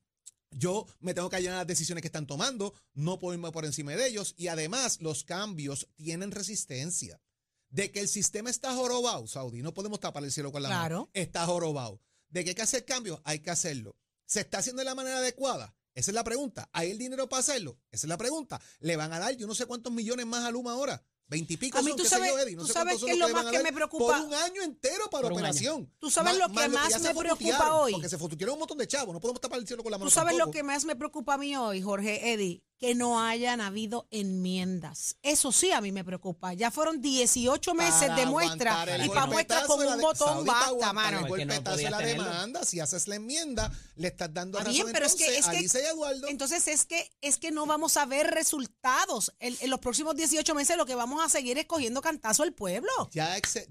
Yo 0.52 0.86
me 1.00 1.12
tengo 1.12 1.28
que 1.28 1.36
allanar 1.36 1.58
las 1.58 1.66
decisiones 1.66 2.02
que 2.02 2.08
están 2.08 2.26
tomando, 2.26 2.72
no 2.94 3.18
puedo 3.18 3.34
irme 3.34 3.50
por 3.50 3.64
encima 3.64 3.92
de 3.92 4.06
ellos. 4.06 4.34
Y 4.36 4.46
además, 4.48 5.00
los 5.00 5.24
cambios 5.24 5.88
tienen 5.96 6.30
resistencia. 6.30 7.20
De 7.68 7.90
que 7.90 7.98
el 8.00 8.08
sistema 8.08 8.48
está 8.48 8.72
jorobado, 8.74 9.26
Saudi, 9.26 9.60
no 9.60 9.74
podemos 9.74 9.98
tapar 9.98 10.22
el 10.22 10.30
cielo 10.30 10.52
con 10.52 10.62
la 10.62 10.68
Claro. 10.68 10.96
mano. 10.98 11.10
Está 11.14 11.44
jorobado. 11.46 12.00
De 12.28 12.44
que 12.44 12.50
hay 12.50 12.54
que 12.54 12.62
hacer 12.62 12.84
cambios, 12.84 13.20
hay 13.24 13.40
que 13.40 13.50
hacerlo. 13.50 13.96
¿Se 14.24 14.40
está 14.40 14.58
haciendo 14.58 14.80
de 14.80 14.84
la 14.84 14.94
manera 14.94 15.18
adecuada? 15.18 15.74
Esa 15.94 16.10
es 16.10 16.14
la 16.14 16.22
pregunta. 16.24 16.68
¿Hay 16.72 16.90
el 16.92 16.98
dinero 16.98 17.28
para 17.28 17.40
hacerlo? 17.40 17.78
Esa 17.90 18.06
es 18.06 18.08
la 18.08 18.16
pregunta. 18.16 18.60
¿Le 18.80 18.96
van 18.96 19.12
a 19.12 19.18
dar 19.18 19.34
yo 19.36 19.46
no 19.48 19.54
sé 19.54 19.66
cuántos 19.66 19.92
millones 19.92 20.26
más 20.26 20.44
a 20.44 20.50
Luma 20.52 20.72
ahora? 20.72 21.02
Veintipico 21.28 21.78
A 21.78 21.82
mí 21.82 21.88
son, 21.88 21.96
tú 21.96 22.02
qué 22.04 22.08
sabes- 22.08 22.28
sé 22.30 22.36
yo, 22.36 22.38
Eddie. 22.40 22.54
No 22.56 22.62
tú 22.62 22.66
sé 22.68 22.72
sabes 22.74 23.02
qué 23.04 23.10
es 23.10 23.18
lo 23.18 23.26
que 23.26 23.32
más 23.32 23.46
que 23.46 23.62
me 23.62 23.72
preocupa. 23.72 24.18
Por 24.18 24.26
un 24.26 24.34
año 24.34 24.62
entero 24.62 25.10
para 25.10 25.26
operación. 25.26 25.92
Tú 25.98 26.10
sabes 26.10 26.38
lo 26.38 26.48
que 26.48 26.54
que 26.60 26.68
más 26.68 27.00
me 27.00 27.14
preocupa 27.14 27.74
hoy. 27.74 27.92
Porque 27.92 28.08
se 28.08 28.18
fututieron 28.18 28.52
un 28.54 28.60
montón 28.60 28.78
de 28.78 28.86
chavos. 28.86 29.12
No 29.12 29.20
podemos 29.20 29.40
tapar 29.40 29.58
el 29.58 29.66
cielo 29.66 29.82
con 29.82 29.90
la 29.90 29.98
mano 29.98 30.08
Tú 30.08 30.14
sabes 30.14 30.36
lo 30.36 30.50
que 30.52 30.62
más 30.62 30.84
me 30.84 30.94
preocupa 30.94 31.34
a 31.34 31.38
mí 31.38 31.56
hoy, 31.56 31.82
Jorge 31.82 32.32
Eddy, 32.32 32.62
que 32.78 32.94
no 32.94 33.20
hayan 33.20 33.60
habido 33.60 34.06
enmiendas. 34.10 35.16
Eso 35.22 35.50
sí 35.52 35.70
a 35.72 35.80
mí 35.80 35.92
me 35.92 36.04
preocupa. 36.04 36.52
Ya 36.52 36.70
fueron 36.70 37.00
18 37.00 37.74
meses 37.74 38.00
Para 38.08 38.16
de 38.16 38.26
muestra 38.26 38.86
y 39.04 39.08
para 39.08 39.26
muestra 39.26 39.66
con 39.66 39.86
un 39.86 40.00
botón 40.00 40.44
basta, 40.44 40.92
mano. 40.92 41.26
El 41.36 41.48
no 41.48 41.76
la 41.90 41.98
demanda, 41.98 42.64
si 42.64 42.80
haces 42.80 43.08
la 43.08 43.16
enmienda, 43.16 43.72
le 43.96 44.08
estás 44.08 44.32
dando 44.32 44.58
razón 44.58 44.72
bien, 44.74 44.86
pero 44.92 45.06
es 45.06 45.14
que- 45.14 45.24
entonces 45.24 45.38
es 45.40 45.48
a 45.48 45.50
que- 45.52 45.62
y 45.62 45.68
a 45.86 45.90
Eduardo. 45.90 46.28
Entonces 46.28 46.68
es 46.68 46.84
que 46.84 47.10
es 47.20 47.38
que 47.38 47.50
no 47.50 47.66
vamos 47.66 47.96
a 47.96 48.04
ver 48.06 48.26
resultados. 48.30 49.32
En, 49.40 49.56
en 49.60 49.70
los 49.70 49.80
próximos 49.80 50.14
18 50.16 50.54
meses 50.54 50.76
lo 50.76 50.86
que 50.86 50.94
vamos 50.94 51.24
a 51.24 51.28
seguir 51.28 51.58
es 51.58 51.66
cogiendo 51.66 52.00
cantazo 52.02 52.42
al 52.42 52.52
pueblo. 52.52 52.90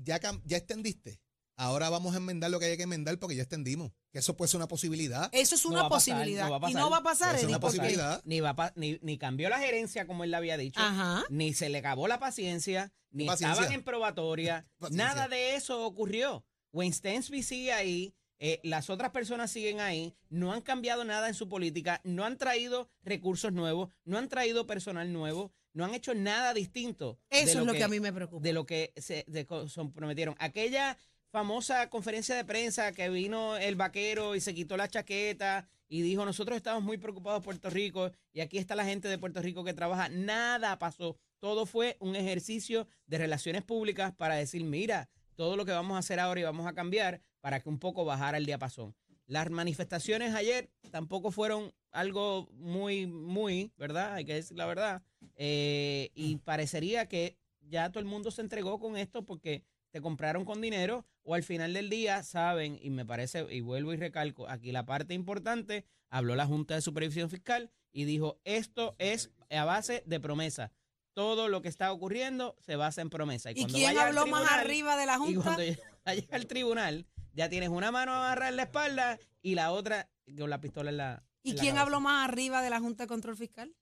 ya, 0.04 0.20
ya 0.46 0.58
extendiste. 0.58 1.22
Ahora 1.58 1.90
vamos 1.90 2.14
a 2.14 2.18
enmendar 2.18 2.52
lo 2.52 2.60
que 2.60 2.66
hay 2.66 2.78
que 2.78 2.84
enmendar 2.84 3.18
porque 3.18 3.36
ya 3.36 3.44
extendimos. 3.44 3.92
Que 4.12 4.20
eso 4.20 4.36
puede 4.36 4.50
ser 4.50 4.58
una 4.58 4.68
posibilidad. 4.68 5.30
Eso 5.32 5.56
es 5.56 5.66
una 5.66 5.88
pasar, 5.90 6.16
posibilidad. 6.18 6.50
no 6.50 6.70
y 6.70 6.74
no 6.74 6.90
va 6.90 6.98
a 6.98 7.04
pasar, 7.04 7.36
Eddie, 7.38 7.58
porque-. 7.60 7.98
Ni, 8.26 8.40
va 8.42 8.56
pa- 8.56 8.74
ni, 8.76 9.00
ni 9.02 9.18
cambió 9.18 9.48
la 9.50 9.60
gerencia 9.60 10.06
como 10.08 10.24
él 10.24 10.32
le 10.32 10.38
había 10.38 10.58
dicho, 10.58 10.80
Ajá. 10.82 11.24
ni 11.30 11.54
se 11.54 11.70
le 11.70 11.78
acabó 11.78 12.08
la 12.08 12.20
paciencia, 12.20 12.92
ni 13.12 13.26
Paciencia. 13.26 13.54
estaban 13.54 13.74
en 13.74 13.84
probatoria. 13.86 14.68
Paciencia. 14.80 15.06
Nada 15.08 15.28
de 15.30 15.56
eso 15.56 15.86
ocurrió. 15.86 16.46
Wayne 16.74 16.94
Stensby 16.94 17.42
sigue 17.42 17.72
ahí, 17.72 18.14
eh, 18.40 18.60
las 18.64 18.90
otras 18.90 19.12
personas 19.12 19.50
siguen 19.50 19.80
ahí, 19.80 20.14
no 20.30 20.52
han 20.52 20.60
cambiado 20.62 21.06
nada 21.06 21.30
en 21.30 21.34
su 21.34 21.48
política, 21.48 22.02
no 22.04 22.26
han 22.26 22.38
traído 22.38 22.90
recursos 23.04 23.54
nuevos, 23.54 23.90
no 24.04 24.18
han 24.18 24.28
traído 24.28 24.68
personal 24.68 25.14
nuevo, 25.14 25.54
no 25.72 25.86
han 25.86 25.94
hecho 25.94 26.14
nada 26.14 26.54
distinto. 26.54 27.18
Eso 27.30 27.60
es 27.62 27.66
lo 27.66 27.72
que, 27.72 27.84
a 27.84 27.88
mí 27.88 28.02
me 28.02 28.12
preocupa. 28.12 28.44
de 28.44 28.52
lo 28.52 28.66
que 28.66 28.92
se 28.98 29.24
de 29.28 29.46
co- 29.46 29.70
son- 29.70 29.94
prometieron. 29.94 30.36
Aquella 30.40 30.98
famosa 31.36 31.90
conferencia 31.90 32.34
de 32.34 32.46
prensa 32.46 32.94
que 32.94 33.10
vino 33.10 33.58
el 33.58 33.76
vaquero 33.76 34.36
y 34.36 34.40
se 34.40 34.56
quitó 34.56 34.78
la 34.78 34.88
chaqueta 34.88 35.68
y 35.90 36.02
dijo, 36.02 36.24
nosotros 36.24 36.56
estamos 36.56 36.82
muy 36.82 36.98
preocupados 36.98 37.44
Puerto 37.44 37.70
Rico 37.70 38.10
y 38.32 38.40
aquí 38.40 38.58
está 38.58 38.74
la 38.74 38.86
gente 38.86 39.10
de 39.10 39.18
Puerto 39.18 39.42
Rico 39.42 39.66
que 39.66 39.74
trabaja. 39.74 40.08
Nada 40.08 40.80
pasó. 40.80 41.18
Todo 41.40 41.66
fue 41.66 41.98
un 42.00 42.16
ejercicio 42.16 42.88
de 43.08 43.18
relaciones 43.18 43.64
públicas 43.64 44.14
para 44.16 44.36
decir, 44.36 44.64
mira, 44.64 45.10
todo 45.36 45.58
lo 45.58 45.66
que 45.66 45.74
vamos 45.74 45.98
a 45.98 46.00
hacer 46.00 46.22
ahora 46.22 46.40
y 46.40 46.44
vamos 46.44 46.68
a 46.68 46.74
cambiar 46.74 47.20
para 47.42 47.60
que 47.60 47.68
un 47.68 47.80
poco 47.80 48.06
bajara 48.06 48.38
el 48.38 48.46
diapasón. 48.46 48.96
Las 49.28 49.50
manifestaciones 49.50 50.34
ayer 50.36 50.70
tampoco 50.90 51.32
fueron 51.32 51.74
algo 51.92 52.48
muy, 52.54 53.08
muy, 53.08 53.74
¿verdad? 53.76 54.14
Hay 54.14 54.24
que 54.24 54.36
decir 54.36 54.56
la 54.56 54.68
verdad. 54.68 55.04
Eh, 55.36 56.12
y 56.16 56.38
parecería 56.38 57.10
que 57.10 57.36
ya 57.60 57.90
todo 57.90 58.00
el 58.00 58.06
mundo 58.06 58.32
se 58.32 58.42
entregó 58.42 58.80
con 58.80 58.96
esto 58.96 59.26
porque 59.26 59.64
te 59.96 60.02
compraron 60.02 60.44
con 60.44 60.60
dinero 60.60 61.06
o 61.24 61.36
al 61.36 61.44
final 61.44 61.74
del 61.74 61.90
día 61.90 62.22
saben, 62.22 62.78
y 62.82 62.90
me 62.90 63.06
parece, 63.06 63.48
y 63.50 63.62
vuelvo 63.62 63.94
y 63.94 63.96
recalco, 63.96 64.46
aquí 64.50 64.74
la 64.74 64.86
parte 64.86 65.14
importante, 65.14 65.86
habló 66.10 66.36
la 66.36 66.46
Junta 66.46 66.76
de 66.76 66.82
Supervisión 66.82 67.30
Fiscal 67.30 67.72
y 67.94 68.04
dijo, 68.04 68.38
esto 68.44 68.98
es 69.00 69.32
a 69.50 69.64
base 69.64 70.04
de 70.06 70.20
promesa. 70.20 70.74
todo 71.14 71.48
lo 71.48 71.62
que 71.62 71.70
está 71.70 71.94
ocurriendo 71.94 72.58
se 72.60 72.76
basa 72.76 73.02
en 73.02 73.10
promesa. 73.10 73.52
¿Y 73.52 73.56
cuando 73.56 73.74
quién 73.74 73.96
vaya 73.96 74.08
habló 74.08 74.28
más 74.28 74.52
arriba 74.52 74.98
de 74.98 75.06
la 75.06 75.14
Y 75.14 75.18
Junta? 75.36 75.56
cuando 75.56 75.64
vaya 76.06 76.28
al 76.30 76.46
tribunal, 76.46 77.08
ya 77.32 77.48
tienes 77.48 77.70
una 77.70 77.90
mano 77.90 78.12
agarrada 78.12 78.50
en 78.50 78.58
la 78.58 78.64
espalda 78.64 79.18
y 79.42 79.56
la 79.56 79.72
otra 79.72 80.10
con 80.38 80.50
la 80.50 80.60
pistola 80.60 80.90
en 80.90 80.98
la. 80.98 81.24
¿Y 81.42 81.52
en 81.52 81.58
quién 81.58 81.78
habló 81.78 82.02
más 82.02 82.28
arriba 82.28 82.62
de 82.62 82.70
la 82.70 82.82
Junta 82.82 83.06
de 83.06 83.08
Control 83.08 83.38
Fiscal? 83.38 83.74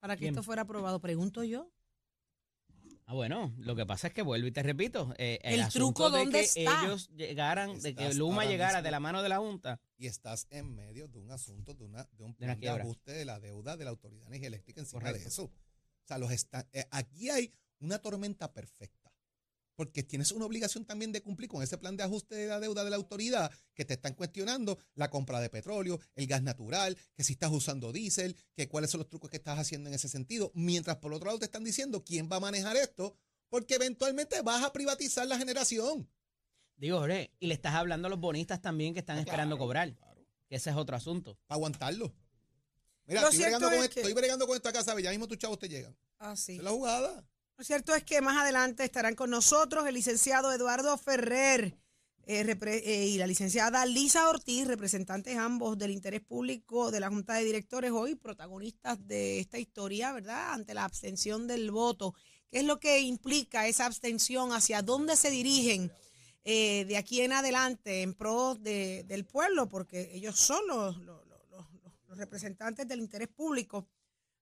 Para 0.00 0.16
que 0.16 0.20
¿Quién? 0.20 0.30
esto 0.32 0.42
fuera 0.42 0.62
aprobado, 0.62 0.98
pregunto 0.98 1.44
yo. 1.44 1.70
Ah, 3.06 3.14
bueno, 3.14 3.52
lo 3.58 3.74
que 3.74 3.84
pasa 3.84 4.06
es 4.06 4.14
que 4.14 4.22
vuelvo 4.22 4.46
y 4.46 4.52
te 4.52 4.62
repito. 4.62 5.12
eh, 5.18 5.38
el 5.42 5.68
truco, 5.68 6.08
de 6.10 6.18
¿dónde 6.20 6.38
que 6.38 6.44
está? 6.62 6.84
ellos 6.84 7.08
llegaran, 7.14 7.80
de 7.80 7.94
que 7.94 8.14
Luma 8.14 8.44
llegara 8.44 8.74
mismo- 8.78 8.82
de 8.84 8.90
la 8.90 9.00
mano 9.00 9.22
de 9.22 9.28
la 9.28 9.38
Junta. 9.38 9.80
Y 9.98 10.06
estás 10.06 10.46
en 10.50 10.74
medio 10.74 11.08
de 11.08 11.18
un 11.18 11.30
asunto, 11.30 11.74
de, 11.74 11.84
una, 11.84 12.08
de 12.12 12.24
un 12.24 12.34
plan 12.34 12.58
de 12.58 12.68
ajuste 12.68 13.12
de 13.12 13.24
la 13.24 13.40
deuda 13.40 13.76
de 13.76 13.84
la 13.84 13.90
Autoridad 13.90 14.20
de 14.22 14.26
Energía 14.28 14.48
Eléctrica 14.48 14.80
encima 14.80 15.12
de 15.12 15.18
eso. 15.28 15.44
O 15.44 16.06
sea, 16.06 16.18
los 16.18 16.30
está, 16.30 16.68
eh, 16.72 16.86
aquí 16.90 17.28
hay 17.30 17.52
una 17.80 17.98
tormenta 17.98 18.52
perfecta. 18.52 19.01
Porque 19.82 20.04
tienes 20.04 20.30
una 20.30 20.46
obligación 20.46 20.84
también 20.84 21.10
de 21.10 21.22
cumplir 21.22 21.48
con 21.48 21.60
ese 21.60 21.76
plan 21.76 21.96
de 21.96 22.04
ajuste 22.04 22.36
de 22.36 22.46
la 22.46 22.60
deuda 22.60 22.84
de 22.84 22.90
la 22.90 22.94
autoridad 22.94 23.50
que 23.74 23.84
te 23.84 23.94
están 23.94 24.14
cuestionando 24.14 24.78
la 24.94 25.10
compra 25.10 25.40
de 25.40 25.50
petróleo, 25.50 25.98
el 26.14 26.28
gas 26.28 26.40
natural, 26.40 26.96
que 27.16 27.24
si 27.24 27.32
estás 27.32 27.50
usando 27.50 27.90
diésel, 27.90 28.36
que 28.54 28.68
cuáles 28.68 28.92
son 28.92 28.98
los 29.00 29.08
trucos 29.08 29.28
que 29.28 29.38
estás 29.38 29.58
haciendo 29.58 29.88
en 29.88 29.94
ese 29.96 30.08
sentido. 30.08 30.52
Mientras 30.54 30.98
por 30.98 31.12
otro 31.12 31.26
lado 31.26 31.40
te 31.40 31.46
están 31.46 31.64
diciendo 31.64 32.04
quién 32.04 32.28
va 32.30 32.36
a 32.36 32.40
manejar 32.40 32.76
esto, 32.76 33.16
porque 33.48 33.74
eventualmente 33.74 34.40
vas 34.42 34.62
a 34.62 34.72
privatizar 34.72 35.26
la 35.26 35.36
generación. 35.36 36.08
Digo, 36.76 37.00
Jorge, 37.00 37.32
y 37.40 37.48
le 37.48 37.54
estás 37.54 37.74
hablando 37.74 38.06
a 38.06 38.10
los 38.10 38.20
bonistas 38.20 38.62
también 38.62 38.94
que 38.94 39.00
están 39.00 39.18
esperando 39.18 39.58
cobrar. 39.58 39.92
claro. 39.96 40.24
Que 40.48 40.54
ese 40.56 40.70
es 40.70 40.76
otro 40.76 40.94
asunto. 40.94 41.36
Para 41.48 41.56
aguantarlo. 41.56 42.14
Mira, 43.06 43.20
Lo 43.22 43.28
estoy 43.30 43.42
bregando, 43.42 43.66
con 43.66 43.74
es 43.78 43.82
esto, 43.82 43.94
que- 43.94 44.00
estoy 44.02 44.12
bregando 44.14 44.46
con 44.46 44.54
esto 44.56 44.68
acá, 44.68 44.84
¿sabes? 44.84 45.02
Ya 45.02 45.10
mismo 45.10 45.26
tus 45.26 45.38
chavos 45.38 45.58
te 45.58 45.68
llegan. 45.68 45.96
Ah, 46.20 46.36
sí. 46.36 46.58
Es 46.58 46.62
la 46.62 46.70
jugada. 46.70 47.26
Lo 47.62 47.66
cierto 47.66 47.94
es 47.94 48.02
que 48.02 48.20
más 48.20 48.36
adelante 48.36 48.82
estarán 48.82 49.14
con 49.14 49.30
nosotros 49.30 49.86
el 49.86 49.94
licenciado 49.94 50.52
Eduardo 50.52 50.98
Ferrer 50.98 51.78
eh, 52.26 52.58
eh, 52.60 53.06
y 53.06 53.18
la 53.18 53.28
licenciada 53.28 53.86
Lisa 53.86 54.28
Ortiz, 54.28 54.66
representantes 54.66 55.38
ambos 55.38 55.78
del 55.78 55.92
interés 55.92 56.22
público 56.22 56.90
de 56.90 56.98
la 56.98 57.08
Junta 57.08 57.34
de 57.34 57.44
Directores, 57.44 57.92
hoy 57.92 58.16
protagonistas 58.16 59.06
de 59.06 59.38
esta 59.38 59.60
historia, 59.60 60.10
¿verdad? 60.10 60.54
Ante 60.54 60.74
la 60.74 60.82
abstención 60.84 61.46
del 61.46 61.70
voto. 61.70 62.16
¿Qué 62.50 62.58
es 62.58 62.64
lo 62.64 62.80
que 62.80 62.98
implica 62.98 63.68
esa 63.68 63.86
abstención? 63.86 64.52
¿Hacia 64.52 64.82
dónde 64.82 65.14
se 65.14 65.30
dirigen 65.30 65.92
eh, 66.42 66.84
de 66.88 66.96
aquí 66.96 67.20
en 67.20 67.32
adelante 67.32 68.02
en 68.02 68.14
pro 68.14 68.56
de- 68.56 69.04
del 69.06 69.24
pueblo? 69.24 69.68
Porque 69.68 70.10
ellos 70.12 70.36
son 70.36 70.66
los 70.66 70.96
representantes 72.16 72.88
del 72.88 72.98
interés 72.98 73.28
público 73.28 73.86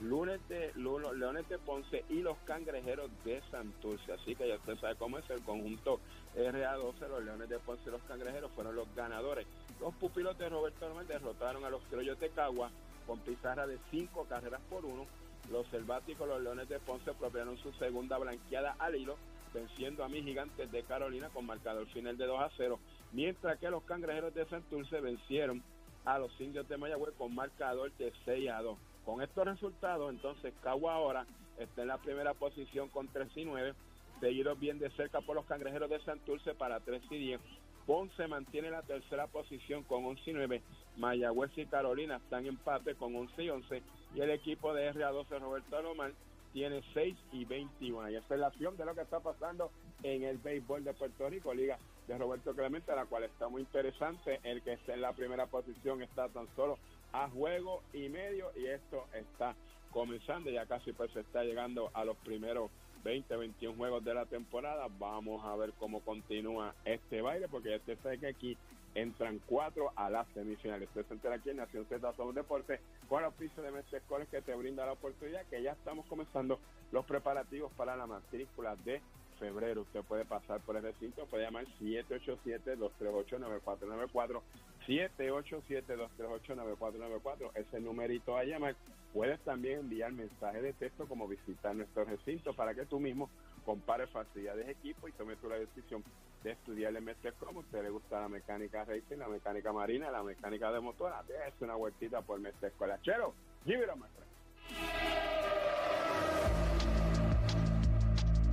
lunes 0.00 0.40
de 0.48 0.72
Lulo- 0.74 1.12
Leones 1.14 1.48
de 1.48 1.58
Ponce 1.58 2.04
y 2.10 2.20
los 2.22 2.36
Cangrejeros 2.44 3.10
de 3.24 3.40
Santurce. 3.50 4.12
Así 4.12 4.34
que 4.34 4.48
ya 4.48 4.56
usted 4.56 4.76
sabe 4.78 4.96
cómo 4.96 5.18
es 5.18 5.28
el 5.30 5.40
conjunto 5.42 6.00
RA12, 6.36 7.08
los 7.08 7.24
Leones 7.24 7.48
de 7.48 7.58
Ponce 7.58 7.88
y 7.88 7.92
los 7.92 8.02
Cangrejeros 8.02 8.50
fueron 8.52 8.76
los 8.76 8.86
ganadores. 8.94 9.46
Los 9.80 9.94
pupilos 9.94 10.36
de 10.38 10.48
Roberto 10.48 10.84
Alomar 10.84 11.06
derrotaron 11.06 11.64
a 11.64 11.70
los 11.70 11.82
Criollos 11.84 12.20
de 12.20 12.28
Cagua 12.30 12.70
con 13.06 13.18
pizarra 13.20 13.66
de 13.66 13.78
cinco 13.90 14.24
carreras 14.28 14.60
por 14.68 14.84
uno. 14.84 15.06
Los 15.50 15.66
selváticos, 15.68 16.26
los 16.28 16.42
Leones 16.42 16.68
de 16.68 16.78
Ponce, 16.80 17.10
apropiaron 17.10 17.56
su 17.58 17.72
segunda 17.74 18.18
blanqueada 18.18 18.74
al 18.78 18.96
hilo, 18.96 19.16
venciendo 19.54 20.04
a 20.04 20.08
mis 20.08 20.24
gigantes 20.24 20.70
de 20.72 20.82
Carolina 20.82 21.28
con 21.30 21.46
marcador 21.46 21.86
final 21.86 22.16
de 22.18 22.26
2 22.26 22.40
a 22.40 22.50
0, 22.56 22.78
mientras 23.12 23.58
que 23.58 23.70
los 23.70 23.84
cangrejeros 23.84 24.34
de 24.34 24.44
Santurce 24.46 25.00
vencieron 25.00 25.62
a 26.04 26.18
los 26.18 26.38
indios 26.40 26.68
de 26.68 26.76
Mayagüez 26.76 27.14
con 27.16 27.34
marcador 27.34 27.92
de 27.96 28.12
6 28.24 28.50
a 28.50 28.60
2. 28.60 28.76
Con 29.06 29.22
estos 29.22 29.44
resultados, 29.44 30.10
entonces 30.10 30.52
Cagua 30.64 30.94
ahora 30.94 31.26
está 31.58 31.82
en 31.82 31.88
la 31.88 31.98
primera 31.98 32.34
posición 32.34 32.88
con 32.88 33.06
3 33.06 33.28
y 33.36 33.44
9, 33.44 33.72
seguido 34.18 34.56
bien 34.56 34.80
de 34.80 34.90
cerca 34.90 35.20
por 35.20 35.36
los 35.36 35.46
cangrejeros 35.46 35.88
de 35.88 36.00
Santurce 36.00 36.54
para 36.54 36.80
3 36.80 37.02
y 37.10 37.18
10. 37.18 37.40
Ponce 37.86 38.26
mantiene 38.26 38.68
la 38.68 38.82
tercera 38.82 39.28
posición 39.28 39.84
con 39.84 40.04
11 40.04 40.30
y 40.30 40.32
9. 40.32 40.62
Mayagüez 40.96 41.56
y 41.56 41.66
Carolina 41.66 42.16
están 42.16 42.40
en 42.40 42.54
empate 42.54 42.96
con 42.96 43.14
11 43.14 43.44
y 43.44 43.48
11. 43.48 43.82
Y 44.16 44.20
el 44.20 44.30
equipo 44.30 44.74
de 44.74 44.92
RA12 44.92 45.38
Roberto 45.38 45.76
Alomar 45.76 46.10
tiene 46.52 46.82
6 46.92 47.16
y 47.30 47.44
21. 47.44 48.10
Y 48.10 48.16
esta 48.16 48.34
es 48.34 48.40
la 48.40 48.48
acción 48.48 48.76
de 48.76 48.86
lo 48.86 48.94
que 48.96 49.02
está 49.02 49.20
pasando 49.20 49.70
en 50.02 50.24
el 50.24 50.38
béisbol 50.38 50.82
de 50.82 50.94
Puerto 50.94 51.30
Rico, 51.30 51.54
Liga 51.54 51.78
de 52.06 52.18
Roberto 52.18 52.54
Clemente, 52.54 52.94
la 52.94 53.06
cual 53.06 53.24
está 53.24 53.48
muy 53.48 53.62
interesante. 53.62 54.40
El 54.42 54.62
que 54.62 54.74
está 54.74 54.94
en 54.94 55.00
la 55.00 55.12
primera 55.12 55.46
posición 55.46 56.02
está 56.02 56.28
tan 56.28 56.46
solo 56.54 56.78
a 57.12 57.28
juego 57.28 57.82
y 57.92 58.08
medio 58.08 58.50
y 58.56 58.66
esto 58.66 59.04
está 59.12 59.54
comenzando. 59.92 60.50
Ya 60.50 60.66
casi 60.66 60.92
pues 60.92 61.10
se 61.12 61.20
está 61.20 61.42
llegando 61.42 61.90
a 61.94 62.04
los 62.04 62.16
primeros 62.18 62.70
20, 63.04 63.36
21 63.36 63.76
juegos 63.76 64.04
de 64.04 64.14
la 64.14 64.26
temporada. 64.26 64.86
Vamos 64.98 65.44
a 65.44 65.56
ver 65.56 65.72
cómo 65.78 66.00
continúa 66.00 66.74
este 66.84 67.22
baile, 67.22 67.48
porque 67.48 67.70
ya 67.70 67.76
usted 67.76 67.98
sabe 68.02 68.18
que 68.18 68.26
aquí 68.26 68.56
entran 68.96 69.40
cuatro 69.46 69.92
a 69.94 70.08
las 70.10 70.26
semifinales. 70.28 70.88
Usted 70.94 71.18
se 71.20 71.28
aquí 71.28 71.50
en 71.50 71.58
Nación 71.58 71.86
Z 71.86 72.12
Somos 72.14 72.34
Deporte 72.34 72.80
con 73.08 73.20
el 73.20 73.28
oficio 73.28 73.62
de 73.62 73.70
Mestre 73.70 73.98
Escoles 73.98 74.28
que 74.28 74.40
te 74.40 74.54
brinda 74.54 74.86
la 74.86 74.92
oportunidad, 74.92 75.44
que 75.46 75.62
ya 75.62 75.72
estamos 75.72 76.06
comenzando 76.06 76.58
los 76.92 77.04
preparativos 77.04 77.70
para 77.72 77.94
la 77.96 78.06
matrícula 78.06 78.74
de 78.76 79.02
febrero. 79.38 79.82
Usted 79.82 80.02
puede 80.02 80.24
pasar 80.24 80.60
por 80.60 80.76
el 80.76 80.82
recinto, 80.82 81.26
puede 81.26 81.44
llamar 81.44 81.66
787-238-9494, 81.80 84.40
787-238-9494, 84.86 87.50
ese 87.54 87.80
numerito 87.80 88.36
a 88.36 88.42
llamar. 88.44 88.74
Puedes 89.12 89.40
también 89.40 89.80
enviar 89.80 90.12
mensaje 90.12 90.60
de 90.60 90.72
texto 90.74 91.06
como 91.06 91.28
visitar 91.28 91.74
nuestro 91.74 92.04
recinto 92.04 92.54
para 92.54 92.74
que 92.74 92.84
tú 92.86 93.00
mismo 93.00 93.28
compares 93.64 94.10
facilidades 94.10 94.66
de 94.66 94.72
equipo 94.72 95.08
y 95.08 95.12
tomes 95.12 95.38
tú 95.38 95.48
la 95.48 95.58
decisión 95.58 96.04
de 96.44 96.52
estudiar 96.52 96.94
el 96.94 97.02
Mestre 97.02 97.32
como 97.32 97.60
usted 97.60 97.82
le 97.82 97.88
gusta 97.90 98.20
la 98.20 98.28
mecánica 98.28 98.84
racing, 98.84 99.16
la 99.16 99.28
mecánica 99.28 99.72
marina, 99.72 100.10
la 100.10 100.22
mecánica 100.22 100.70
de 100.70 100.80
motora, 100.80 101.22
déjese 101.26 101.64
una 101.64 101.74
vueltita 101.74 102.20
por 102.22 102.38
Mestre 102.38 102.68
Escuela. 102.68 103.00
Chero, 103.02 103.34
give 103.64 103.84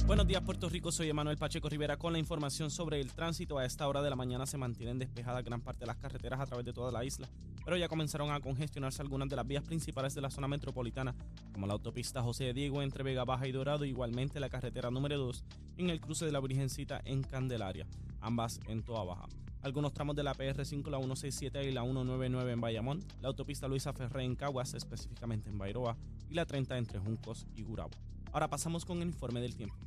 Buenos 0.05 0.27
días, 0.27 0.41
Puerto 0.41 0.67
Rico. 0.67 0.91
Soy 0.91 1.09
Emanuel 1.09 1.37
Pacheco 1.37 1.69
Rivera 1.69 1.95
con 1.95 2.11
la 2.11 2.19
información 2.19 2.69
sobre 2.69 2.99
el 2.99 3.13
tránsito. 3.13 3.57
A 3.57 3.65
esta 3.65 3.87
hora 3.87 4.01
de 4.01 4.09
la 4.09 4.17
mañana 4.17 4.45
se 4.45 4.57
mantienen 4.57 4.99
despejadas 4.99 5.45
gran 5.45 5.61
parte 5.61 5.79
de 5.79 5.85
las 5.85 5.95
carreteras 5.95 6.41
a 6.41 6.45
través 6.45 6.65
de 6.65 6.73
toda 6.73 6.91
la 6.91 7.05
isla, 7.05 7.29
pero 7.63 7.77
ya 7.77 7.87
comenzaron 7.87 8.29
a 8.29 8.41
congestionarse 8.41 9.01
algunas 9.01 9.29
de 9.29 9.37
las 9.37 9.47
vías 9.47 9.63
principales 9.63 10.13
de 10.13 10.19
la 10.19 10.29
zona 10.29 10.49
metropolitana, 10.49 11.15
como 11.53 11.67
la 11.67 11.73
autopista 11.73 12.21
José 12.21 12.53
Diego 12.53 12.81
entre 12.81 13.01
Vega 13.01 13.23
Baja 13.23 13.47
y 13.47 13.53
Dorado, 13.53 13.85
igualmente 13.85 14.41
la 14.41 14.49
carretera 14.49 14.91
número 14.91 15.17
2 15.17 15.45
en 15.77 15.89
el 15.89 16.01
cruce 16.01 16.25
de 16.25 16.33
la 16.33 16.41
Virgencita 16.41 16.99
en 17.05 17.23
Candelaria, 17.23 17.87
ambas 18.19 18.59
en 18.67 18.83
Toa 18.83 19.05
Baja. 19.05 19.29
Algunos 19.61 19.93
tramos 19.93 20.17
de 20.17 20.23
la 20.23 20.35
PR5, 20.35 20.89
la 20.89 20.97
167 20.97 21.63
y 21.63 21.71
la 21.71 21.83
199 21.83 22.51
en 22.51 22.59
Bayamón, 22.59 22.99
la 23.21 23.29
autopista 23.29 23.69
Luisa 23.69 23.93
Ferré 23.93 24.25
en 24.25 24.35
Caguas, 24.35 24.73
específicamente 24.73 25.49
en 25.49 25.57
Bairoa, 25.57 25.95
y 26.29 26.33
la 26.33 26.45
30 26.45 26.77
entre 26.77 26.99
Juncos 26.99 27.47
y 27.55 27.63
Gurabo. 27.63 27.91
Ahora 28.33 28.49
pasamos 28.49 28.83
con 28.83 28.97
el 28.97 29.07
informe 29.07 29.39
del 29.39 29.55
tiempo. 29.55 29.77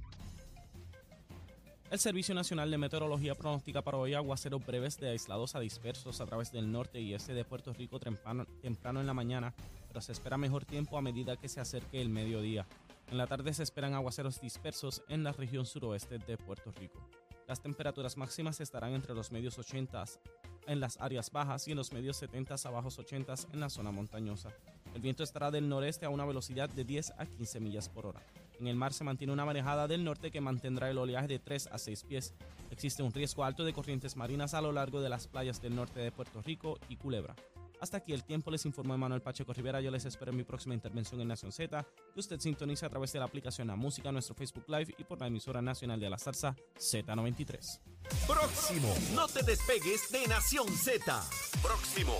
El 1.88 2.00
Servicio 2.00 2.34
Nacional 2.34 2.68
de 2.68 2.78
Meteorología 2.78 3.36
pronostica 3.36 3.80
para 3.80 3.96
hoy 3.96 4.12
aguaceros 4.14 4.66
breves 4.66 4.98
de 4.98 5.10
aislados 5.10 5.54
a 5.54 5.60
dispersos 5.60 6.20
a 6.20 6.26
través 6.26 6.50
del 6.50 6.72
norte 6.72 7.00
y 7.00 7.14
este 7.14 7.32
de 7.32 7.44
Puerto 7.44 7.72
Rico 7.72 8.00
temprano, 8.00 8.44
temprano 8.60 9.00
en 9.00 9.06
la 9.06 9.14
mañana, 9.14 9.54
pero 9.86 10.00
se 10.00 10.10
espera 10.10 10.36
mejor 10.36 10.64
tiempo 10.64 10.98
a 10.98 11.02
medida 11.02 11.36
que 11.36 11.48
se 11.48 11.60
acerque 11.60 12.00
el 12.02 12.08
mediodía. 12.08 12.66
En 13.08 13.18
la 13.18 13.28
tarde 13.28 13.54
se 13.54 13.62
esperan 13.62 13.94
aguaceros 13.94 14.40
dispersos 14.40 15.04
en 15.08 15.22
la 15.22 15.30
región 15.30 15.64
suroeste 15.64 16.18
de 16.18 16.36
Puerto 16.36 16.72
Rico. 16.72 17.08
Las 17.46 17.62
temperaturas 17.62 18.16
máximas 18.16 18.60
estarán 18.60 18.92
entre 18.92 19.14
los 19.14 19.30
medios 19.30 19.56
80 19.56 20.04
en 20.66 20.80
las 20.80 21.00
áreas 21.00 21.30
bajas 21.30 21.68
y 21.68 21.70
en 21.70 21.76
los 21.76 21.92
medios 21.92 22.16
70 22.16 22.56
a 22.64 22.70
bajos 22.70 22.98
80 22.98 23.32
en 23.52 23.60
la 23.60 23.70
zona 23.70 23.92
montañosa. 23.92 24.50
El 24.92 25.02
viento 25.02 25.22
estará 25.22 25.52
del 25.52 25.68
noreste 25.68 26.04
a 26.04 26.10
una 26.10 26.24
velocidad 26.24 26.68
de 26.68 26.82
10 26.82 27.12
a 27.16 27.26
15 27.26 27.60
millas 27.60 27.88
por 27.88 28.06
hora. 28.06 28.20
En 28.60 28.66
el 28.66 28.76
mar 28.76 28.92
se 28.92 29.04
mantiene 29.04 29.32
una 29.32 29.44
manejada 29.44 29.86
del 29.86 30.04
norte 30.04 30.30
que 30.30 30.40
mantendrá 30.40 30.90
el 30.90 30.98
oleaje 30.98 31.28
de 31.28 31.38
3 31.38 31.68
a 31.72 31.78
6 31.78 32.04
pies. 32.04 32.34
Existe 32.70 33.02
un 33.02 33.12
riesgo 33.12 33.44
alto 33.44 33.64
de 33.64 33.72
corrientes 33.72 34.16
marinas 34.16 34.54
a 34.54 34.60
lo 34.60 34.72
largo 34.72 35.00
de 35.00 35.08
las 35.08 35.26
playas 35.26 35.60
del 35.60 35.76
norte 35.76 36.00
de 36.00 36.12
Puerto 36.12 36.42
Rico 36.42 36.78
y 36.88 36.96
Culebra. 36.96 37.36
Hasta 37.80 37.98
aquí 37.98 38.12
el 38.12 38.24
tiempo, 38.24 38.50
les 38.50 38.64
informó 38.64 38.96
Manuel 38.96 39.20
Pacheco 39.20 39.52
Rivera. 39.52 39.80
Yo 39.80 39.90
les 39.90 40.04
espero 40.04 40.30
en 40.30 40.38
mi 40.38 40.44
próxima 40.44 40.74
intervención 40.74 41.20
en 41.20 41.28
Nación 41.28 41.52
Z, 41.52 41.86
que 42.14 42.20
usted 42.20 42.40
sintoniza 42.40 42.86
a 42.86 42.90
través 42.90 43.12
de 43.12 43.18
la 43.18 43.26
aplicación 43.26 43.68
La 43.68 43.76
Música, 43.76 44.10
nuestro 44.12 44.34
Facebook 44.34 44.64
Live 44.68 44.94
y 44.96 45.04
por 45.04 45.20
la 45.20 45.26
emisora 45.26 45.60
nacional 45.60 46.00
de 46.00 46.10
la 46.10 46.18
salsa 46.18 46.56
Z93. 46.78 47.80
Próximo. 48.26 48.94
No 49.14 49.26
te 49.26 49.42
despegues 49.42 50.10
de 50.10 50.26
Nación 50.26 50.68
Z. 50.68 51.22
Próximo. 51.62 52.16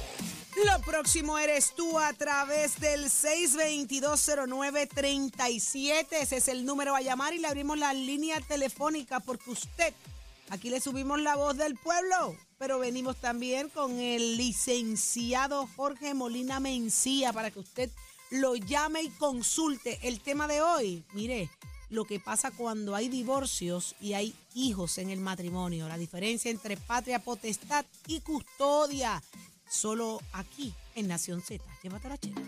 Lo 0.64 0.80
próximo 0.80 1.36
eres 1.36 1.74
tú 1.76 1.98
a 1.98 2.14
través 2.14 2.80
del 2.80 3.10
6220937. 3.10 6.06
Ese 6.12 6.38
es 6.38 6.48
el 6.48 6.64
número 6.64 6.96
a 6.96 7.02
llamar 7.02 7.34
y 7.34 7.38
le 7.38 7.46
abrimos 7.46 7.76
la 7.76 7.92
línea 7.92 8.40
telefónica 8.40 9.20
porque 9.20 9.50
usted, 9.50 9.92
aquí 10.48 10.70
le 10.70 10.80
subimos 10.80 11.20
la 11.20 11.36
voz 11.36 11.58
del 11.58 11.76
pueblo, 11.76 12.34
pero 12.56 12.78
venimos 12.78 13.16
también 13.16 13.68
con 13.68 14.00
el 14.00 14.38
licenciado 14.38 15.68
Jorge 15.76 16.14
Molina 16.14 16.58
Mencía 16.58 17.34
para 17.34 17.50
que 17.50 17.58
usted 17.58 17.90
lo 18.30 18.56
llame 18.56 19.02
y 19.02 19.10
consulte. 19.10 19.98
El 20.04 20.20
tema 20.20 20.48
de 20.48 20.62
hoy, 20.62 21.04
mire, 21.12 21.50
lo 21.90 22.06
que 22.06 22.18
pasa 22.18 22.50
cuando 22.50 22.94
hay 22.94 23.10
divorcios 23.10 23.94
y 24.00 24.14
hay 24.14 24.34
hijos 24.54 24.96
en 24.96 25.10
el 25.10 25.20
matrimonio, 25.20 25.86
la 25.86 25.98
diferencia 25.98 26.50
entre 26.50 26.78
patria 26.78 27.18
potestad 27.18 27.84
y 28.06 28.20
custodia. 28.20 29.22
Solo 29.68 30.20
aquí 30.32 30.72
en 30.94 31.08
Nación 31.08 31.42
Z. 31.42 31.62
Llévatela, 31.82 32.18
chela. 32.18 32.40